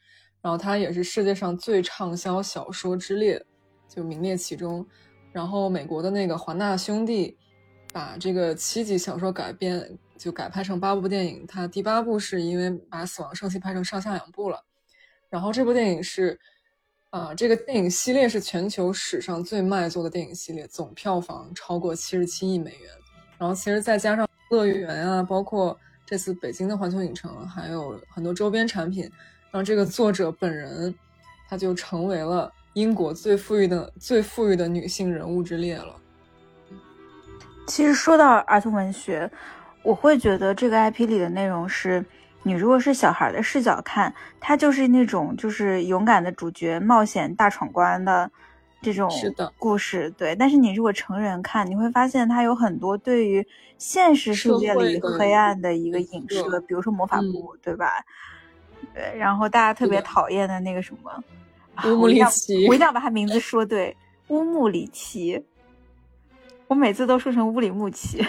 [0.41, 3.45] 然后它也是世界上最畅销小说之列，
[3.89, 4.87] 就名列其中。
[5.33, 7.37] 然后美国的那个华纳兄弟
[7.91, 11.45] 把这个七集小说改编，就改拍成八部电影。
[11.45, 14.63] 它第八部是因为把《死亡圣器》拍成上下两部了。
[15.29, 16.39] 然后这部电影是，
[17.11, 22.91] 啊、这个电影系列是全球史上最卖座的电影系列，总票房超过七十七亿美元。
[23.39, 29.09] 然后其实再加上乐园啊，包括这次北京的环球影城，还有很多周边产品。
[29.51, 30.93] 让这个作者本人，
[31.47, 35.95] 她就成为了英国最富裕的、最富裕的女性人物之列了。
[37.65, 39.27] 其实说到儿童文学，
[39.81, 42.05] 我会觉得这个 IP 里的内容是，
[42.43, 48.31] 你如果是小孩的视角看，他就是那种就是勇敢的主角冒险大闯关的
[48.81, 49.09] 这种
[49.57, 50.35] 故事，对。
[50.35, 53.45] 但是你如果成人看，你会发现他有很多对于
[53.77, 58.03] 现实世界里黑暗的一个影影射射，比如说魔法部，对吧？
[58.93, 61.11] 对，然后大家特别讨厌的那个什么，
[61.75, 63.95] 啊乌姆我一定要里奇我一定要把他名字说对，
[64.29, 65.45] 乌木里奇。
[66.67, 68.25] 我每次都说成乌里木齐。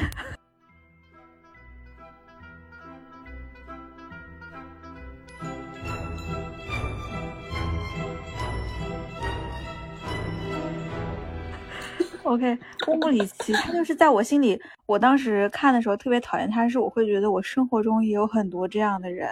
[12.22, 12.58] OK，
[12.88, 19.28] 乌木里奇，他就是在我心里，我当时看的时候特别讨厌他，是我会觉得我生活中也有很多这样的人，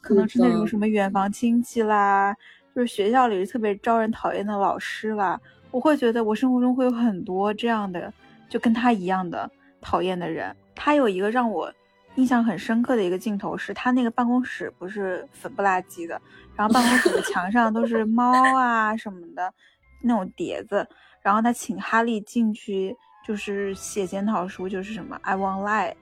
[0.00, 2.34] 可能是那种什么远房亲戚啦，
[2.74, 5.38] 就是学校里特别招人讨厌的老师啦，
[5.70, 8.12] 我会觉得我生活中会有很多这样的，
[8.48, 10.54] 就跟他一样的讨厌的人。
[10.74, 11.72] 他有一个让我
[12.16, 16.20] 印象很深刻的一个镜头是，他那个办公室不是粉不拉几的，
[16.56, 19.52] 然后办公室的墙上都是猫啊什么的
[20.00, 20.86] 那种碟子，
[21.22, 22.96] 然后他请哈利进去，
[23.26, 25.94] 就是写检讨书，就是什么 I won't lie，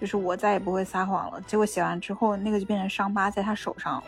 [0.00, 1.40] 就是我再也不会撒谎了。
[1.46, 4.04] 结果写完之后，那个就变成伤疤在他手上了。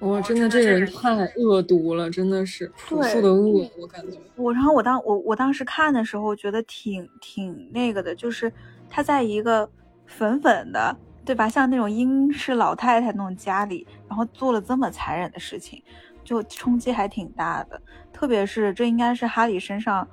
[0.00, 4.18] 哇，真的这个人太恶毒了，真的是朴对素的恶，我感觉。
[4.34, 8.52] 我然后我当我我当时看的时候，觉得挺挺那个的，就是
[8.90, 9.70] 他在一个
[10.04, 11.48] 粉粉的，对吧？
[11.48, 15.80] 像那种英式老太太那种家里，然后做了这么残忍的事情，
[16.24, 17.80] 就冲击还挺大的。
[18.22, 20.06] 特别是这应该是哈利身上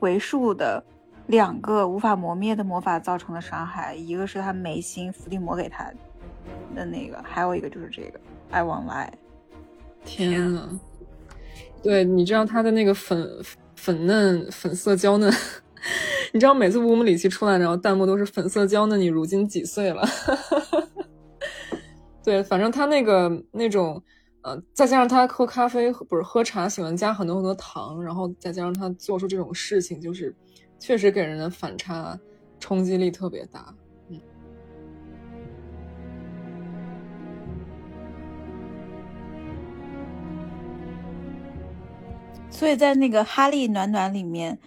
[0.00, 0.82] 为数的
[1.28, 5.84] 两个无法磨灭的魔法造成的伤害，一个是他眉心伏地魔给他
[6.74, 8.18] 的那个，还有一个就是这个
[8.50, 9.10] I won't lie。
[10.04, 10.68] 天啊，
[11.84, 13.30] 对，你知道他的那个粉
[13.76, 15.32] 粉嫩、粉色娇嫩，
[16.34, 20.02] 你知道每次乌姆里奇出来，然后弹幕都是粉色娇嫩，你如今几岁了？
[22.24, 24.02] 对，反正他那个那种，
[24.42, 30.34] 呃，再加上他喝咖啡不是喝茶喜欢加很多很多糖，然后再加上他做出这种事情，就是
[30.78, 32.18] 确实给人的反差
[32.58, 33.74] 冲击力特别大。
[34.08, 34.20] 嗯
[42.50, 44.58] 所以在那个哈利暖暖里面，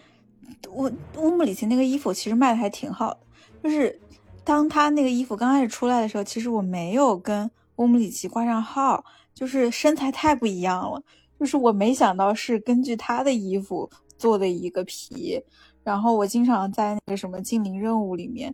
[0.69, 3.19] 乌乌姆里奇那个衣服其实卖的还挺好的。
[3.63, 3.97] 就是
[4.43, 9.05] 当他那个衣服刚开始出来的时候，其实我没有跟乌姆里奇挂上号，
[9.36, 10.99] 就是身材太不一样了。
[11.39, 15.39] 就是我没想到是根据他的衣服做的一个皮。
[15.83, 18.51] 然后我经常在那个什么精灵任务里面，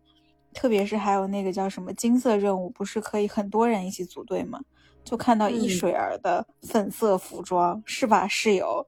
[0.54, 4.60] 特别是还有那个叫什么金色任务，不是可以很多人一起组队吗？
[5.04, 8.86] 就看到一嗯水儿的粉色服装，是吧，室友？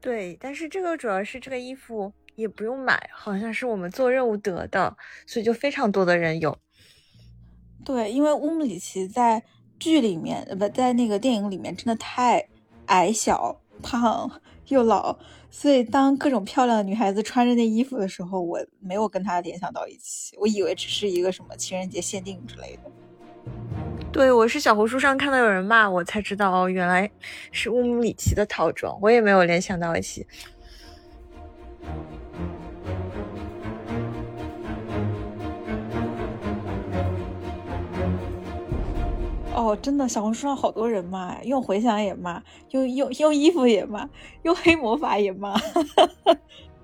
[0.00, 4.96] 对，但是这个主要是这个衣服也不用买，好像是我们做任务得的，
[5.26, 6.56] 所以就非常多的人有。
[7.84, 9.42] 对，因为乌姆里奇在
[9.80, 12.46] 剧里面，呃，不在那个电影里面真的太
[12.86, 14.30] 矮小、胖，
[14.68, 15.18] 又老，
[15.50, 22.90] 所以当各种漂亮的女孩子穿着那衣服的时候，我没有跟他联想到一起，我以为只是一个什么情人节限定之类的。
[24.12, 27.10] 对，我是小红书上看到有人骂我，才知道哦，原来
[27.50, 30.26] 是乌姆里奇的套装，我也没有联想到一起。
[39.54, 44.08] 哦，真的，小红书上好多人骂呀，用回响也骂，用用用衣服也骂，
[44.42, 45.54] 用黑魔法也骂。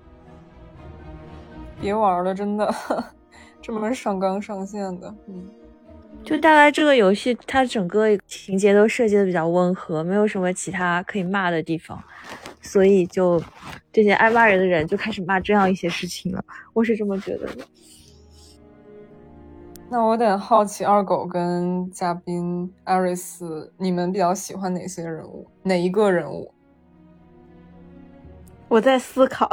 [1.81, 2.73] 别玩了，真的，
[3.61, 5.47] 这么上纲上线的，嗯。
[6.23, 12.03] 就大概这个游戏，它整个情节都设计的比较温和，没有什么其他可以骂的地方，
[12.61, 13.41] 所以就
[13.93, 16.43] 这些爱骂人的人就开始骂这样一些事情了。
[16.73, 17.65] 我是这么觉得的。
[19.89, 25.47] 那我有点好奇，二狗跟嘉宾艾瑞斯，你们比较喜欢哪些人物？
[25.63, 26.53] 哪一个人物？
[28.67, 29.49] 我在思考，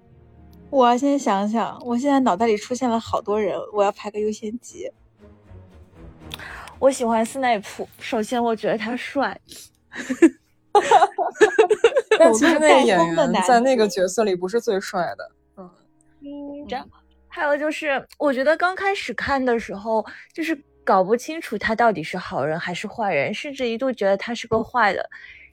[0.68, 1.80] 我要先想想。
[1.86, 4.92] 我现在脑袋里出现了好多人，我要排个优先级。
[6.78, 9.40] 我喜欢斯内普，首先我觉得他帅。
[12.18, 15.30] 但其实那个演员在那个角色里不是最帅的。
[15.56, 15.70] 嗯
[16.20, 16.86] 嗯，这样。
[17.34, 20.04] 还有就是，我觉得刚开始看的时候，
[20.34, 25.08] 就是搞不清楚他到底是好人还是坏人，甚至一度觉得他是个坏的。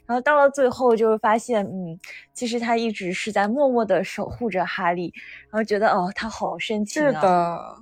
[0.06, 1.98] 然后到了最后，就会发现，嗯，
[2.34, 5.14] 其实他一直是在默默的守护着哈利。
[5.50, 7.08] 然后觉得，哦，他好深情啊。
[7.08, 7.76] 是的。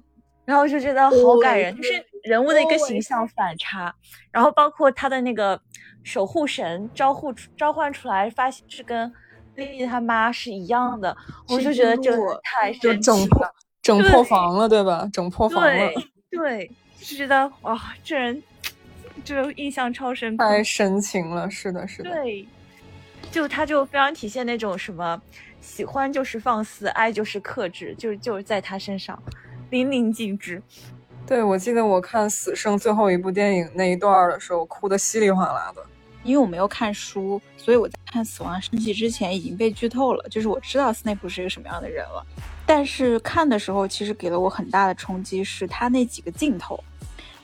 [0.46, 3.94] 然后就觉得好感人，就是人物的一个形象反差，
[4.32, 5.60] 然后包括他的那个
[6.04, 9.12] 守护神召呼召唤出来，发现是跟
[9.56, 11.14] 莉莉他妈是一样的，
[11.50, 13.54] 我就觉得这个太神奇了，
[13.88, 15.10] 整破防了，对吧？
[15.12, 15.92] 整破防了，
[16.30, 16.70] 对，
[17.00, 18.44] 就觉得哇，这人
[19.24, 22.46] 就印象超深，太深情了，是的，是的，对，
[23.32, 25.22] 就他就非常体现那种什么
[25.62, 29.18] 喜欢就是放肆，爱就是克制，就就是在他身上。
[29.70, 30.62] 淋漓尽致。
[31.26, 35.86] 对，我记得我看《死生》最后一部电影那一段的时候，哭的稀里哗啦的。
[36.24, 42.26] 因为我没有看书，所以我在看《死亡升级》之前已经被剧透了，就是我知道斯内普是一个什么样的人了。
[42.68, 46.84] 但是看的时候，其实给了我很大的冲击，是他那几个镜头，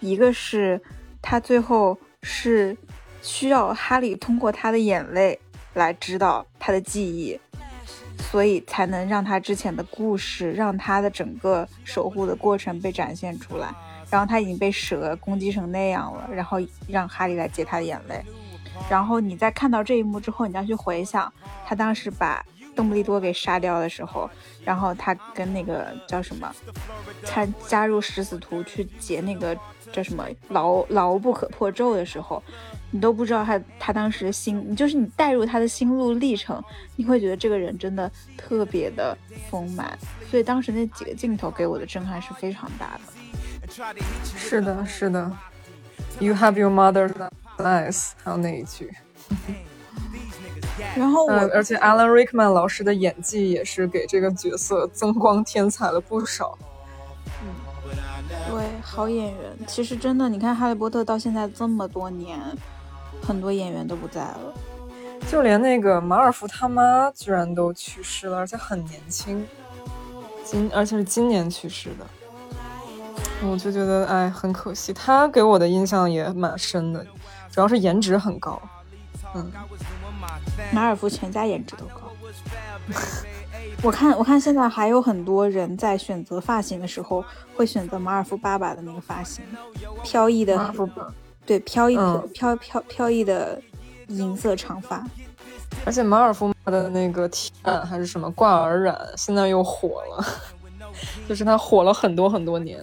[0.01, 0.79] 一个是
[1.21, 2.77] 他最后是
[3.21, 5.39] 需要哈利通过他的眼泪
[5.73, 7.39] 来知道他的记忆。
[8.31, 13.73] 所以才能让他之前的故事，让他的整个守护的过程被展现出来。
[14.09, 16.57] 然后他已经被蛇攻击成那样了，然后
[16.87, 18.23] 让哈利来接他的眼泪。
[18.89, 21.31] 然后你在看到这一幕之后，你再去回想
[21.65, 22.43] 他当时把
[22.75, 24.29] 邓布利多给杀掉的时候，
[24.63, 26.53] 然后他跟那个叫什么，
[27.25, 29.57] 他加入食死徒去解那个
[29.91, 32.41] 叫什么牢牢不可破咒的时候。
[32.95, 36.63] 你都不知道他他当时的心，你就是你带入他的心路历程，
[36.95, 39.17] 你会觉得这个人真的特别的
[39.49, 39.97] 丰满，
[40.29, 43.73] 所以当时那几个镜头给我的震撼是非常大的。
[44.37, 45.31] 是的，是的
[46.19, 47.13] ，You have your mother's
[47.57, 48.93] eyes，还有那一句。
[50.95, 56.57] 然后我，而且 Alan Rickman 老师的演技也是给这个角色增光添彩了不少。
[57.41, 57.53] 嗯，
[58.49, 59.57] 对，好演员。
[59.67, 62.39] 其实真的，你看《哈利波特》到现在这么多年。
[63.25, 64.53] 很多演员都不在了，
[65.31, 69.47] 就连那个马尔福他妈居然都去世了，而且很年轻，
[70.43, 72.05] 今而且是今年去世的，
[73.49, 74.91] 我就觉得哎很可惜。
[74.91, 77.05] 他给我的印象也蛮深的，
[77.49, 78.61] 主要是颜值很高。
[79.35, 79.49] 嗯，
[80.73, 82.11] 马尔福全家颜值都高。
[83.83, 87.23] 我看我看现在还有很多人在选择发型的时候
[87.55, 89.43] 会选择马尔福爸爸的那个发型，
[90.03, 90.73] 飘逸的。
[91.45, 93.61] 对，飘逸的飘飘飘逸的
[94.07, 95.05] 银色长发，
[95.85, 100.25] 而且马尔福的那个提染还是什么挂耳染，现在又火了，
[101.27, 102.79] 就是它火了很多很多年。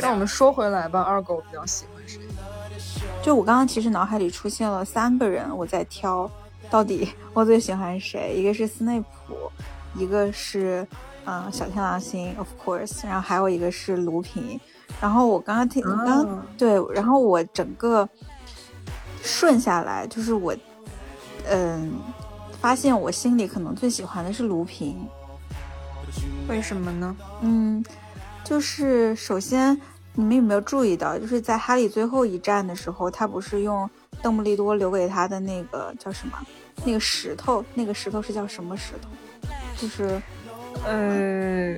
[0.00, 2.20] 那我们说回来吧，二狗比较喜欢谁？
[3.22, 6.30] 就我刚刚其实脑海里出现了三个人，我在挑，
[6.70, 8.34] 到底我最喜欢谁？
[8.34, 9.50] 一个是斯内普，
[9.94, 10.86] 一个是
[11.26, 14.58] 嗯小天狼星，of course，然后还有一个是卢平。
[14.98, 18.08] 然后我刚刚听，刚对，然后我整个
[19.22, 20.56] 顺下来，就是我
[21.48, 21.92] 嗯
[22.60, 25.06] 发现我心里可能最喜欢的是卢平。
[26.48, 27.16] 为什么呢？
[27.42, 27.84] 嗯，
[28.42, 29.78] 就是首先。
[30.12, 33.88] 你们有没有注意到，就是在哈利最后一战的时候，他不是用
[34.20, 36.36] 邓布利多留给他的那个叫什么？
[36.84, 39.08] 那个石头，那个石头是叫什么石头？
[39.80, 40.20] 就是
[40.84, 41.76] 呃，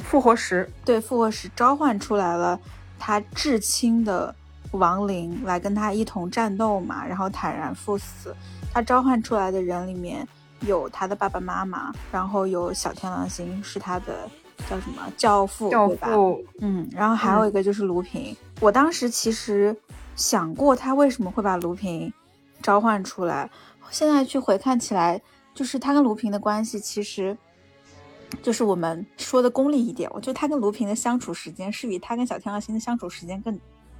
[0.00, 2.58] 复活石，对复活石召唤出来了
[2.98, 4.32] 他至亲的
[4.70, 8.34] 亡灵来跟他一同战斗嘛，然后坦然赴死。
[8.72, 10.26] 他召唤出来的人里面
[10.60, 14.28] 有他的爸爸妈妈，然后有小天狼星是他的
[14.68, 16.08] 叫什么教父，教对吧？
[16.08, 18.36] 父，嗯，然后还有一个就是卢平。
[18.60, 19.76] 我当时其实
[20.14, 22.12] 想过他为什么会把卢平
[22.62, 23.50] 召唤出来，
[23.90, 25.20] 现在去回看起来，
[25.54, 27.36] 就是他跟卢平的关系其实。
[28.42, 33.58] 就是我们说的功利一点，我觉得他跟卢平的相处时间是比他跟小天狼星的相处时间更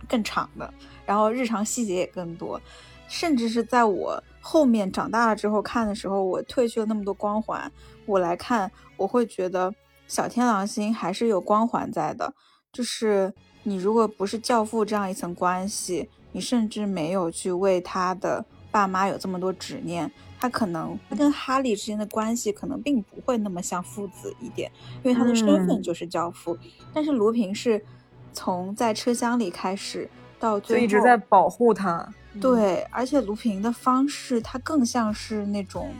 [0.08, 0.72] 更长的，
[1.04, 2.60] 然后日常细节也更多，
[3.08, 7.70] 甚至是在我后面长大了之后看的时候，我褪去了那么多光环，
[8.04, 9.74] 我来看，我会觉得
[10.06, 12.34] 小天狼星还是有光环在的。
[12.72, 20.12] 就是你如果不是教父这样一层关系，你甚至没有去为他的爸妈有这么多执念。
[20.38, 24.70] 他可能他跟哈利之间的关系可能并不会那么像父子一点，
[25.02, 26.56] 因为他的身份嗯就是教父。
[26.92, 27.84] 但是卢平是
[28.32, 30.08] 从在车厢里开始
[30.38, 32.06] 到最后一直在保护他。
[32.38, 35.90] 对，而且卢平的方式，他更像是那种，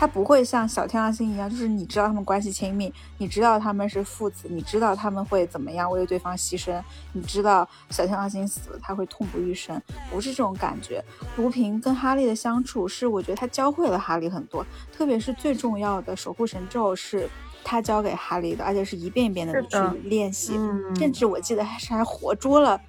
[0.00, 6.82] 他不会像小天狼星一样，就是你知道他们关系亲密，你知道他们是父子，你知道他们会怎么样为对方牺牲，
[7.12, 9.78] 你知道小天狼星死了他会痛不欲生，
[10.10, 11.04] 不是这种感觉。
[11.36, 17.28] 卢平跟哈利的相处是，我觉得他教会了哈利很多，特别是最重要的守护神咒是
[17.62, 22.80] 他教给哈利的，而且是一遍一遍的去练习，嗯，甚至我记得还是还活捉了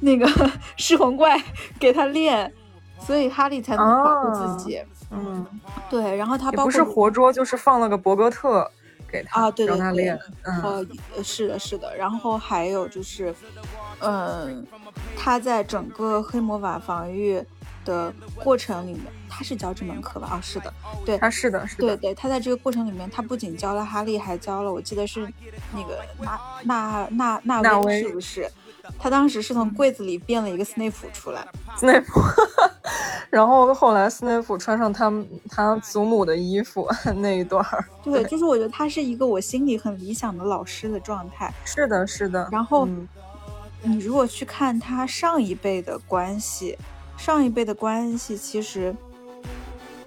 [0.00, 0.26] 那个
[0.78, 1.38] 噬魂怪
[1.78, 2.50] 给他练，
[2.98, 4.80] 所以哈利才能保护自己。
[5.10, 5.46] 嗯，
[5.88, 8.68] 对，然后他也不是活捉，就是放了个博格特
[9.08, 10.18] 给他，啊对对他练。
[10.42, 11.96] 嗯，呃，是的，是的。
[11.96, 13.34] 然后还有就是，
[14.00, 14.66] 嗯，
[15.16, 17.40] 他在整个黑魔法防御
[17.84, 20.28] 的过程里面，他是教这门课吧？
[20.32, 20.72] 哦，是的，
[21.04, 25.32] 对，他是的，是的，对对，他在这个过程里面，他不仅教了哈利，还教了我记得是
[25.72, 28.50] 那个纳纳纳纳纳威是不是？
[28.98, 31.46] 他当时是从柜子里变了一个斯内普出来，
[31.76, 32.20] 斯内普。
[33.30, 41.52] 然后后来斯内普穿上他们他祖母的衣服那一段儿，对，就是我觉得他是一个我心里很理想的老师的状态。
[41.64, 42.48] 是的，是的。
[42.50, 43.08] 然后嗯
[43.82, 46.76] 你如果去看他上一辈的关系，
[47.16, 48.94] 上一辈的关系其实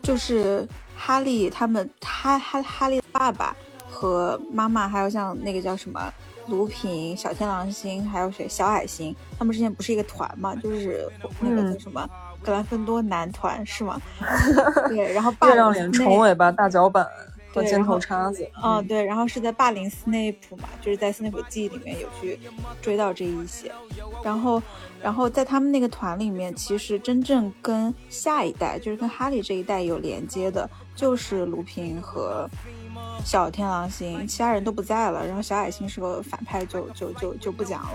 [0.01, 0.67] 就是
[0.97, 3.55] 哈利他们，哈哈哈利的爸爸
[3.89, 6.11] 和妈妈，还有像那个叫什么
[6.47, 11.07] 卢平、小天狼星，还有谁小矮星，他们之前不是一个团嘛，就是
[11.39, 12.09] 那个嗯叫什么、
[12.43, 13.99] 格兰芬多男团是吗？
[14.89, 17.07] 对，然后霸月亮脸、凌斯内虫尾巴、大脚板
[17.53, 18.47] 和尖头叉子。
[18.63, 22.39] 嗯，对，然后是在霸凌斯内普嘛，就是在斯内普记忆里面有去
[22.81, 23.71] 追到这一些，
[24.23, 24.61] 然后，
[25.01, 32.49] 然后在他们那个团里面，其实真正跟下一代，就是跟哈利这一代有连接的，就是卢平和
[33.23, 37.89] 小天狼星，其他人都不在了，然后小矮星是个反派就，就就就不讲了。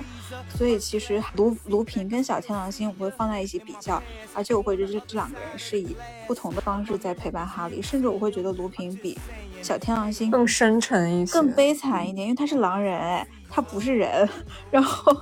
[0.48, 4.00] 所以其实卢卢平跟小天狼星我会放在一起比较，
[4.32, 5.96] 而且我会觉得这这两个人是以
[6.26, 9.18] 不同的方式在陪伴哈利，甚至我会觉得卢平比
[9.62, 14.28] 小天狼星更深沉一些，更悲惨一点，因为他是狼人，哎，他不是人，
[14.70, 15.16] 然后，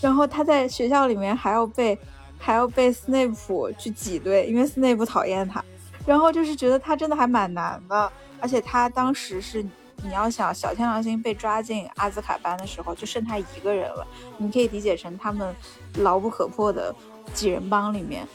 [0.00, 1.98] 然后他在学校里面还要被
[2.38, 5.64] 还要被斯内普去挤兑，因为斯内普讨厌他，
[6.06, 9.62] 然后就是觉得他真的还蛮难的，而且他当时是
[10.02, 15.54] 你要想小天狼星被抓进阿兹卡班的时候，就剩他一个人了，你可以理解成他们
[15.96, 16.94] 牢不可破的
[17.34, 18.26] 几人帮里面，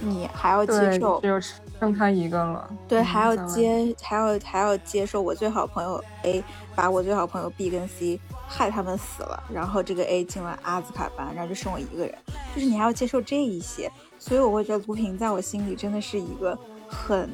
[0.00, 1.40] 你还要接，受只有
[1.78, 2.68] 剩他一个了。
[2.88, 6.42] 对，嗯还要接，还要还要接受我最好朋友 A
[6.74, 12.14] 把我最好朋友 B 跟 C 害他们死了，然后这个 A 进了阿兹卡班，然后就剩我一个人，
[12.54, 16.58] 就是你还要接受这一些，所以我会觉得卢平在我心里真的是一个
[16.88, 17.30] 很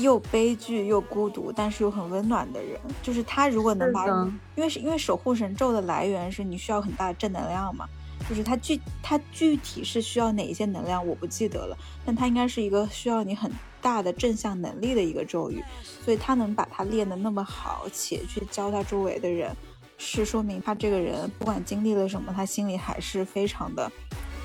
[0.00, 2.80] 又悲剧又孤独，但是又很温暖的人。
[3.02, 4.06] 就是他如果能把，
[4.54, 7.86] 因为是因为守护神咒的来源是你需要很大的正能量嘛。
[8.28, 15.62] 就是他具他具体是需要哪一些能量，我不记得了，但他应该是一个需要你很大的正向能力的一个咒语，
[16.04, 19.54] 所以他能把它练得那么好，且去教他周围的人，
[19.96, 23.92] 是说明他这个人不管经历了什么，他心里还是非常的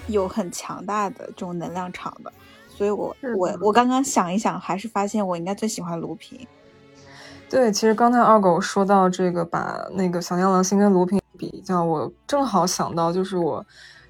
[0.07, 2.31] 有很强大的这种能量场的。
[2.81, 6.47] 所以我我我刚刚想一想，还是发现我应该最喜欢卢平。
[7.47, 13.63] 对，其实刚才二狗说到这个，把那个小天狼星跟卢平比较，我正好想到，就是我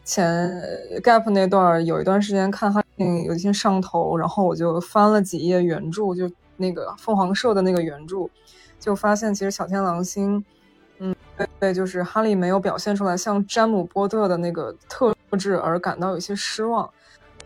[0.05, 8.29] 前呃 gap 那段有一段时间看哈利有一些上头，然后我就翻了几页原著，就那个凤凰社的那个原著，
[8.79, 10.41] 就发现其实小天狼星，
[10.99, 16.89] 嗯，对对，就是哈利没有表现出来像詹姆波特的那个特质而感到有些失望。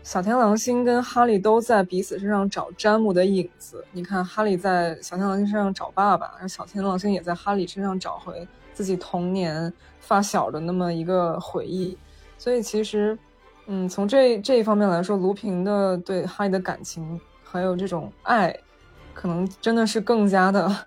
[0.06, 3.84] 小天狼星跟哈利都在彼此身上找詹姆的影子。
[3.90, 11.98] 你看，哈利在小天狼星身上找爸爸，而小天狼星也在哈利身上找回自己童年发小的那么一个回忆。
[12.38, 13.18] 所以其实，
[13.66, 18.56] 嗯，从这这一方面来说，卢平的对哈利的感情还有这种爱，
[19.12, 20.86] 可能真的是更加的，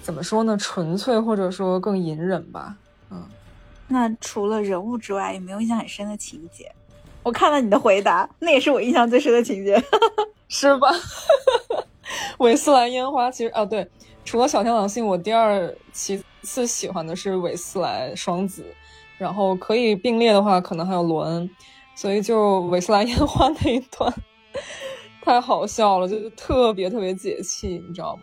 [0.00, 0.56] 怎么说呢？
[0.56, 2.74] 纯粹或者说更隐忍吧。
[3.10, 3.22] 嗯，
[3.86, 6.72] 那除了人物之外，有没有印象很深的情节？
[7.26, 9.82] 我看了你的回答，那也是我印象最深的情节。
[10.46, 10.88] 是吧？
[12.38, 13.84] 韦斯莱烟花其实啊，对，
[14.24, 18.64] 除了小天狼星，我第二其次喜欢的是韦斯莱双子，
[19.18, 21.50] 然后可以并列的话，可能还有罗恩，
[21.96, 24.14] 所以就韦斯莱烟花那一段
[25.20, 28.22] 太好笑了，就是特别特别解气，你知道吗？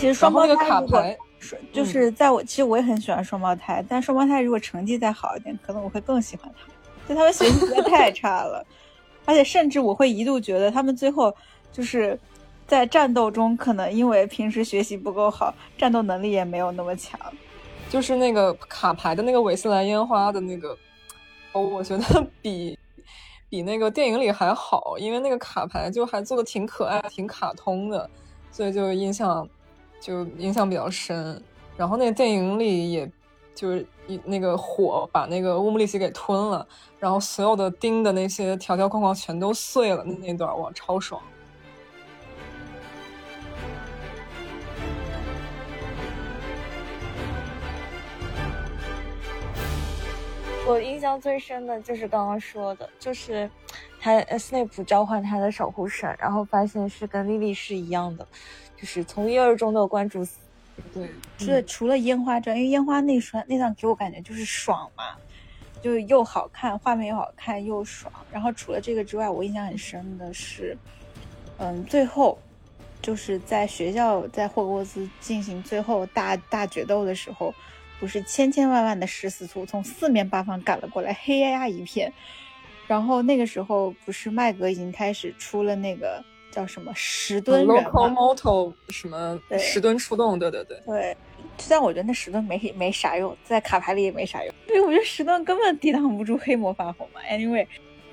[0.00, 6.74] 其实双胞胎卡牌，是就是在我其实我也很喜欢双胞胎，但双胞胎如果成绩再好一点，可能我会更喜欢他们。
[7.06, 8.64] 就他们学习实在太差了，
[9.26, 11.34] 而且甚至我会一度觉得他们最后
[11.70, 12.18] 就是
[12.66, 17.20] 在战斗中，可能因为平时学习不够好，战斗能力也没有那么强。
[17.90, 20.74] 就是那个卡牌的那个韦斯兰烟花的那个，
[21.52, 22.78] 哦，我觉得比
[23.50, 28.08] 比那个电影里还好，因为那个卡牌就还做的挺可爱、挺卡通的，
[28.50, 29.46] 所以就印象
[30.00, 31.40] 就印象比较深。
[31.76, 33.10] 然后那个电影里也
[33.54, 36.66] 就是一那个火把那个乌姆利奇给吞了，
[36.98, 41.20] 然后所有的钉的那些条条框框全都碎了，那段哇超爽。
[50.68, 53.50] 我印象最深的就是刚刚说的，就是
[53.98, 58.24] 他斯内普召唤他的守护神，然后发现是跟莉莉是一样的，
[58.80, 60.38] 就是从一而终的关注死。
[60.94, 65.16] 对，是除了烟花之外，因为烟花那段那段给我感觉就是爽嘛，
[65.82, 68.10] 就又好看，画面又好看又爽。
[68.32, 70.74] 然后除了这个之外，我印象很深的是，
[71.58, 72.38] 嗯，最后
[73.02, 77.54] 就是在学校在霍格沃兹进行最后大大决斗的时候，
[77.98, 82.10] 不是千千万万的食死徒从四面八方赶了过来，黑压压一片。
[82.86, 90.80] 然后那个时候不是麦格已经开始出了那个叫什么十吨人 locomotive 什么对十吨出动，对对对。
[90.86, 91.16] 对，
[91.58, 94.54] 虽然我觉得那石盾没没啥用，在卡牌里也没啥用。
[94.66, 97.20] 对，我觉得石盾根本抵挡不住黑魔法红嘛。
[97.30, 97.66] Anyway，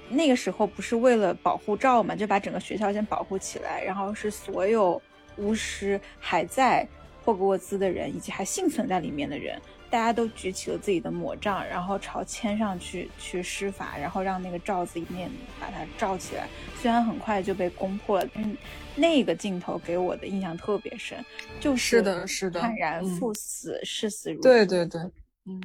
[0.09, 5.01] 那个时候不是为了保护罩嘛，就把整个学校先保护起来，然后是所有
[5.37, 6.87] 巫师还在
[7.23, 9.59] 霍格沃兹的人，以及还幸存在里面的人，
[9.89, 16.47] 大家都举起了自己的魔杖，然后朝天上去去施法，然后让那个罩子一面把它罩起来。
[16.79, 18.49] 虽然很快就被攻破了，但是
[18.95, 21.17] 那个镜头给我的印象特别深，
[21.59, 25.01] 就是的是的坦然嗯赴死，视死如对初对对，
[25.45, 25.61] 嗯，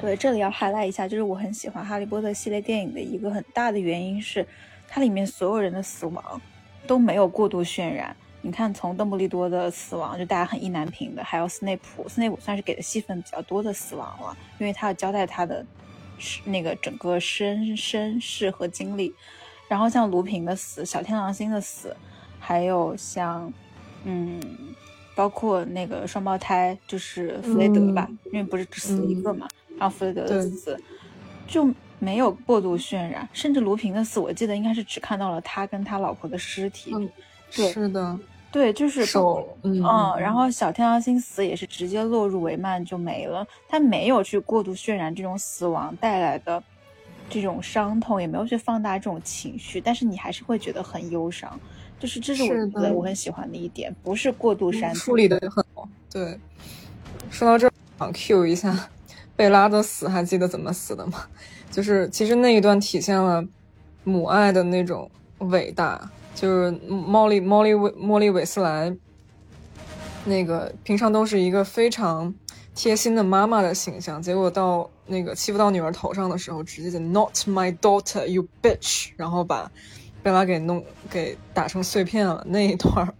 [0.00, 4.46] 对，这里要 highlight 一下，就是我很喜欢《哈利波特》系列电影的一个很大的原因是，
[4.88, 6.40] 它里面所有人的死亡
[6.86, 8.16] 都没有过度渲染。
[8.40, 15.64] 你看，从邓布利多的死亡，就大家很意难平的，还有斯内普，斯内普算是给的戏份比较多的死亡了，因为他要交代他的
[16.18, 19.14] 是那个整个身身世和经历。
[19.68, 21.94] 然后像卢平的死，小天狼星的死，
[22.38, 23.52] 还有像
[24.04, 24.40] 嗯，
[25.14, 29.46] 包括那个双胞胎，就是弗雷德吧，因为不是只死了一个嘛，
[29.76, 30.80] 然后弗雷德的死
[31.46, 37.10] 就没有过度渲染，甚至卢平的死，我记得应该是只看到了他跟他老婆的尸体，嗯
[37.54, 38.18] 对是的，
[38.50, 46.62] 对，就是手，嗯嗯，然后小天狼星死也是直接落入帷幔就没了，他没有去过度渲染这种死亡带来的
[47.28, 51.58] 这种伤痛，也没有去放大这种情绪，但是你还是会觉得很忧伤，
[51.98, 55.88] 就是这是我是觉得我很喜欢的一点，不是过度煽情处理的很好。
[56.10, 56.38] 对，
[57.30, 58.88] 说到这儿，想 Q 一下
[59.36, 61.26] 贝拉的死，还记得怎么死的吗？
[61.70, 63.44] 就是其实那一段体现了
[64.04, 68.94] 母爱的那种伟大，就是莫莉莫莉韦莫莉韦斯莱，
[70.24, 72.32] 那个平常都是一个非常
[72.76, 79.68] 贴心的妈妈的形象，结果到那个欺负到女儿头上的时候，直接就 Not my daughter, you bitch，然后把
[80.22, 83.12] 贝拉给弄给打成碎片了那一段。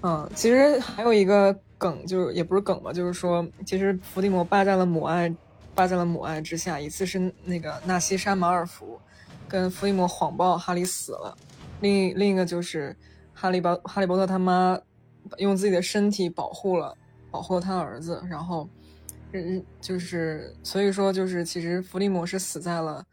[0.00, 5.34] 嗯，其实还有一个梗，就是也不是梗吧，就是说，其实伏地魔败在了母爱，
[5.74, 6.80] 败在了母爱之下。
[6.80, 8.98] 一次是那个纳西莎马尔福
[9.46, 11.36] 跟伏地魔谎报哈利死了，
[11.80, 12.96] 另另一个就是
[13.32, 14.78] 哈利波哈利波特他妈
[15.38, 16.96] 用自己的身体保护了
[17.30, 18.68] 保护了他儿子，然后，
[19.32, 23.04] 嗯，就是所以说就是其实伏地魔是死在了，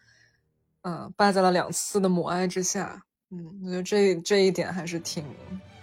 [0.84, 3.04] 嗯，败在了两次的母爱之下。
[3.32, 5.26] 嗯，我觉得这这一点还是挺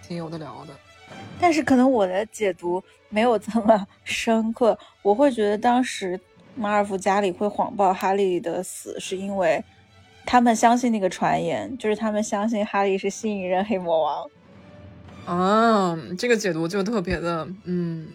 [0.01, 0.73] 挺有的聊的。
[1.39, 6.19] 但是可能我的解读没有这么 深刻，我会觉得当时
[6.55, 9.61] 马尔福家里会谎报哈利的死，是因为
[10.25, 14.29] 他们相信那个传言，就是他们相信哈利是新一任黑魔王，
[15.25, 18.07] 啊，这个解读就特别的，嗯，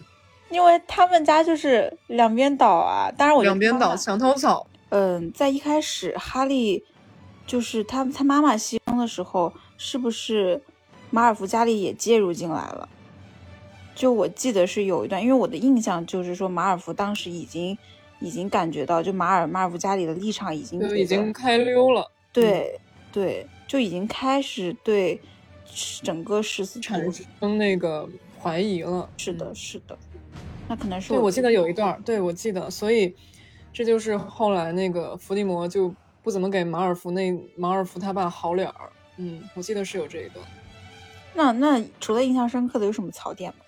[0.49, 3.11] 因为他们家就是两边倒啊。
[3.15, 4.65] 当然，我两边倒，墙头草。
[4.89, 6.83] 嗯，在一开始，哈利
[7.45, 10.61] 就是他他妈妈牺牲的时候，是不是
[11.09, 12.87] 马尔福家里也介入进来了？
[13.93, 17.77] 就我记得是有一段，因为我的印象就是说，马尔福当时已经
[18.19, 22.79] 已经感觉到，就马尔马尔福家里的立场已经就已经开溜了，对
[23.11, 25.21] 对，就已经开始对
[26.01, 26.99] 整个十四产
[27.39, 28.07] 生那个
[28.39, 29.09] 怀疑了。
[29.17, 29.97] 是的，是的，
[30.67, 33.15] 那可能是对，我记得有一段，对我记得，所以
[33.71, 38.89] 这就是后来那个伏地魔就不怎么给马尔福那马尔福他爸好脸儿。
[39.17, 40.45] 嗯，我记得是有这一段。
[41.33, 43.65] 那那除了印象深刻的有什么槽点吗？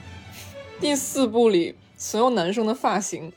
[0.80, 3.30] 第四部里所有男生的发型，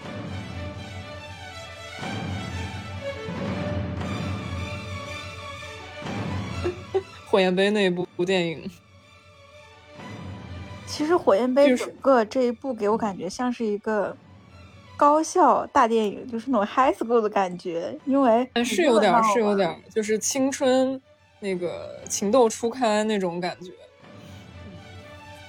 [7.30, 8.68] 火焰杯那一部电影，
[10.86, 14.16] 其实《火焰杯就》是整个这一部给我感觉像是一个
[14.96, 21.00] 高校大电影，就是那种 high school 的感觉，因为嗯，是有点，是有点，就是青春
[21.38, 23.70] 那个情窦初开那种感觉。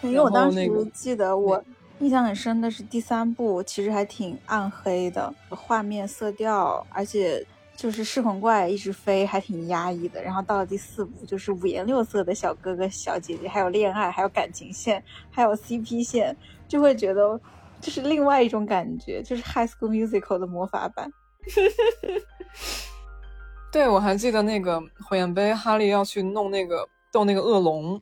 [0.04, 1.64] 因为我当时记得我
[2.02, 7.46] 印象很深的是第三部，其实还挺暗黑的，画面色调，而且
[7.76, 10.20] 就是噬魂怪一直飞，还挺压抑的。
[10.20, 16.36] 然后到了第四部，就是五颜六色的小哥哥小姐姐，还有恋爱，还有感情线，还有 CP 线，
[16.68, 17.40] 就会觉得
[17.80, 21.14] 就是另外一种感觉，就是 High School Musical 的魔法版。
[23.72, 28.02] 对，我还记得那个火焰杯，哈利要去弄那个斗那个恶龙，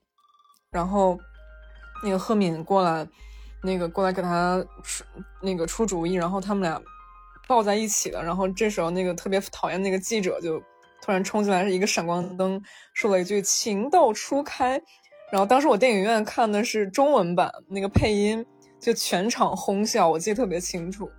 [0.72, 1.20] 然后
[2.02, 3.06] 那个赫敏过来，
[3.62, 5.04] 那个过来给他出
[5.42, 6.82] 那个出主意，然后他们俩
[7.48, 8.24] 抱在一起了。
[8.24, 10.60] 然后这时候那个特别讨厌那个记者就
[11.02, 12.62] 突然冲进来，是一个闪光灯，
[12.94, 14.82] 说了一句“情窦初开”。
[15.32, 18.44] 然后当时我电影院看的是中文版，那个配音
[18.80, 21.10] 就全场哄笑，我记得特别清楚。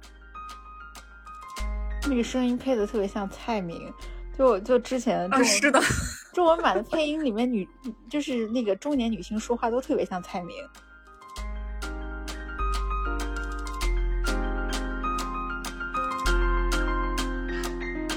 [2.09, 3.93] 那个声音配的特别像蔡明，
[4.37, 5.81] 就就之前中啊，是的。
[6.33, 7.69] 中文版的配音里面女
[8.09, 10.57] 就是那个中年女性说话都特别像蔡明。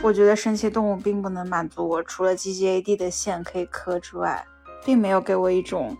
[0.04, 4.46] 我觉得神奇动物并不能满足我，除了 G G A D 的线可以磕之外，
[4.84, 5.96] 并没有给我一种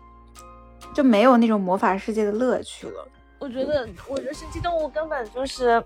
[0.94, 3.08] 就没有那种魔法世界的乐趣了。
[3.40, 5.82] 我觉得，我觉得神奇动物根本就是，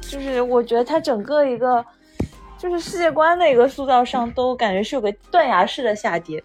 [0.00, 1.84] 就是我觉得它整个一个
[2.56, 6.42] 就是世界观的一个塑造上，都感觉是有个断崖式的下跌。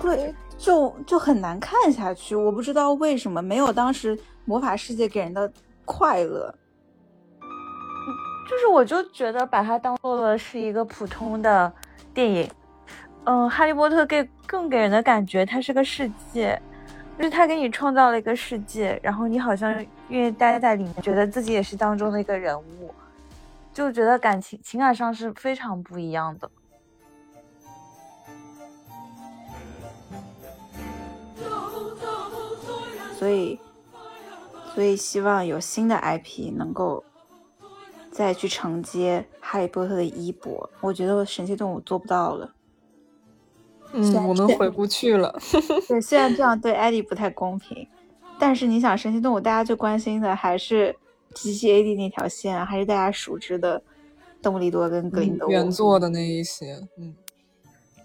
[0.00, 2.34] 对，就就很难看下去。
[2.34, 5.52] 我不知道为什么没有当时魔法世界给人的
[5.84, 6.54] 快乐。
[8.52, 11.72] 就是我就觉得把它当做了是一个普通的
[12.12, 12.50] 电影，
[13.24, 16.60] 嗯，哈利波特给更给人的感觉，它是个世界，
[17.16, 19.74] 就是他给你创造了一个世界，然后你好像
[20.08, 22.94] 愿意待在里面，觉得自己也是当中的一个人物，
[23.72, 26.50] 就觉得感情情感上是非常不一样的。
[33.18, 33.58] 所以，
[34.74, 37.02] 所以希望有新的 IP 能够
[38.12, 40.70] 再去承接哈利波特的衣钵。
[40.82, 42.52] 我觉得神奇动物做不到了。
[43.94, 45.34] 嗯，我们回不去了。
[45.88, 47.88] 对，虽然这样对艾迪不太公平，
[48.38, 50.94] 但是你想，神奇动物大家最关心的还是
[51.34, 53.82] G G A D 那条线啊，还是大家熟知的
[54.40, 55.50] 邓布利多跟格林德沃。
[55.50, 57.14] 原作的那一些，嗯，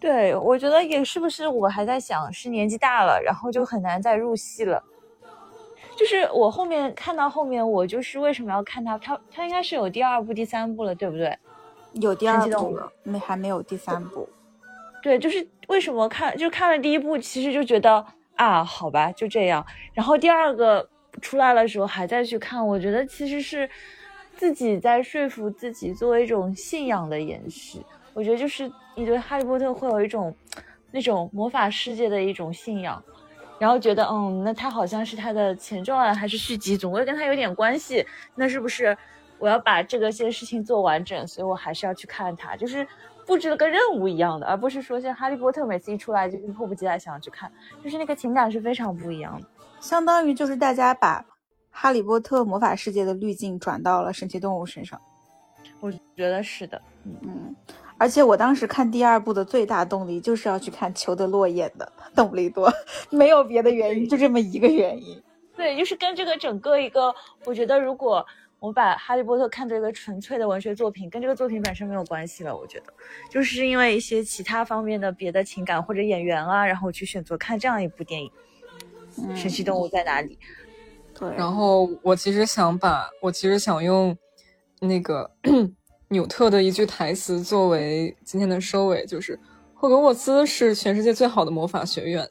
[0.02, 4.84] 对，我觉得也是不是我还在想，是年纪大了，然后就很难再入戏了。
[5.98, 8.96] 就是我后面看到后面，我就是为什么要看它？
[9.00, 11.36] 它它应该是有第二部、第三部了，对不对？
[11.94, 14.30] 有第二部了，没还没有第三部。
[15.02, 18.06] 对，就是为什么看就看了第一部，其实就觉得
[18.36, 19.66] 啊，好吧，就这样。
[19.94, 20.88] 然后第二个
[21.20, 23.68] 出来的时候还在去看，我觉得其实是
[24.36, 27.82] 自己在说服自己，作为一种信仰的延续。
[28.14, 30.36] 我觉得就是你对哈利波特会有一种
[30.92, 33.04] 那种魔法世界的一种信仰，
[33.60, 38.06] 然后觉得嗯，那它好像是它的前传啊还是续集，总归跟它有点关系。
[38.36, 38.98] 那是不是
[39.40, 41.28] 我要把这个些事情做完整？
[41.28, 42.88] 所以我还是要去看它，就是。
[43.28, 47.52] 布置了个任务一样的，而不是说像哈利波特每次一出来就是迫不及待想要去看，
[47.84, 49.46] 就是那个情感是非常不一样的。
[49.82, 51.26] 相当于就是大家把
[51.70, 54.98] 哈利波特魔法世界的滤镜转到了神奇动物身上。
[55.82, 57.54] 我觉得是的，嗯，
[57.98, 62.72] 而且我当时看第二部的最大动力就是要去看裘德洛演的邓布利多，
[63.10, 65.22] 没有别的原因，就这么一个原因。
[65.56, 67.14] 对，就是跟这个整个一个，
[67.46, 68.26] 我觉得如果
[68.60, 72.56] 我把《哈利波特》看作一个纯粹的文学作品，跟这个作品本身没有关系了。
[72.56, 72.94] 我觉得，
[73.30, 78.32] 就是因为一些其他方面的别的情感或者演员啊，然后去选择看这样一部电影。
[79.20, 80.38] 嗯神奇动物在哪里？
[81.18, 84.16] 对，然后我其实想把，我其实想用
[84.80, 85.32] 那个
[86.10, 89.38] 纽特的一句台词作为今天的收尾，就是
[89.74, 92.30] 霍格沃兹是全世界最好的魔法学院。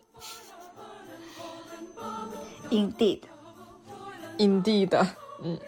[2.71, 5.07] Indeed，Indeed，
[5.43, 5.59] 嗯，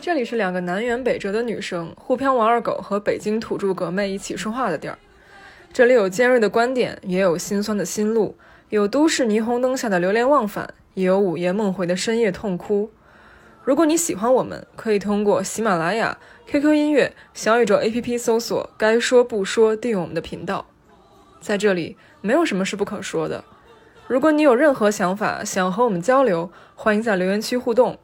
[0.00, 4.96] 这里是两个南辕北辙的女生，沪漂王二狗和北京土著格妹一起说话的地儿。
[5.72, 8.36] 这里有尖锐的观点，也有心酸的心路，
[8.68, 12.90] 有都市霓虹灯下的流连忘返，也有午夜梦回的深夜痛哭。
[13.62, 20.66] 如果你喜欢我们，可以通过喜马拉雅、QQ 音乐、小宇宙 APP 搜索“该说不说”，订阅我们的频道。
[21.40, 23.44] 在这里，没有什么是不可说的。
[24.08, 27.96] 如果你有任何想法想和我们交流，欢迎在留言区互动。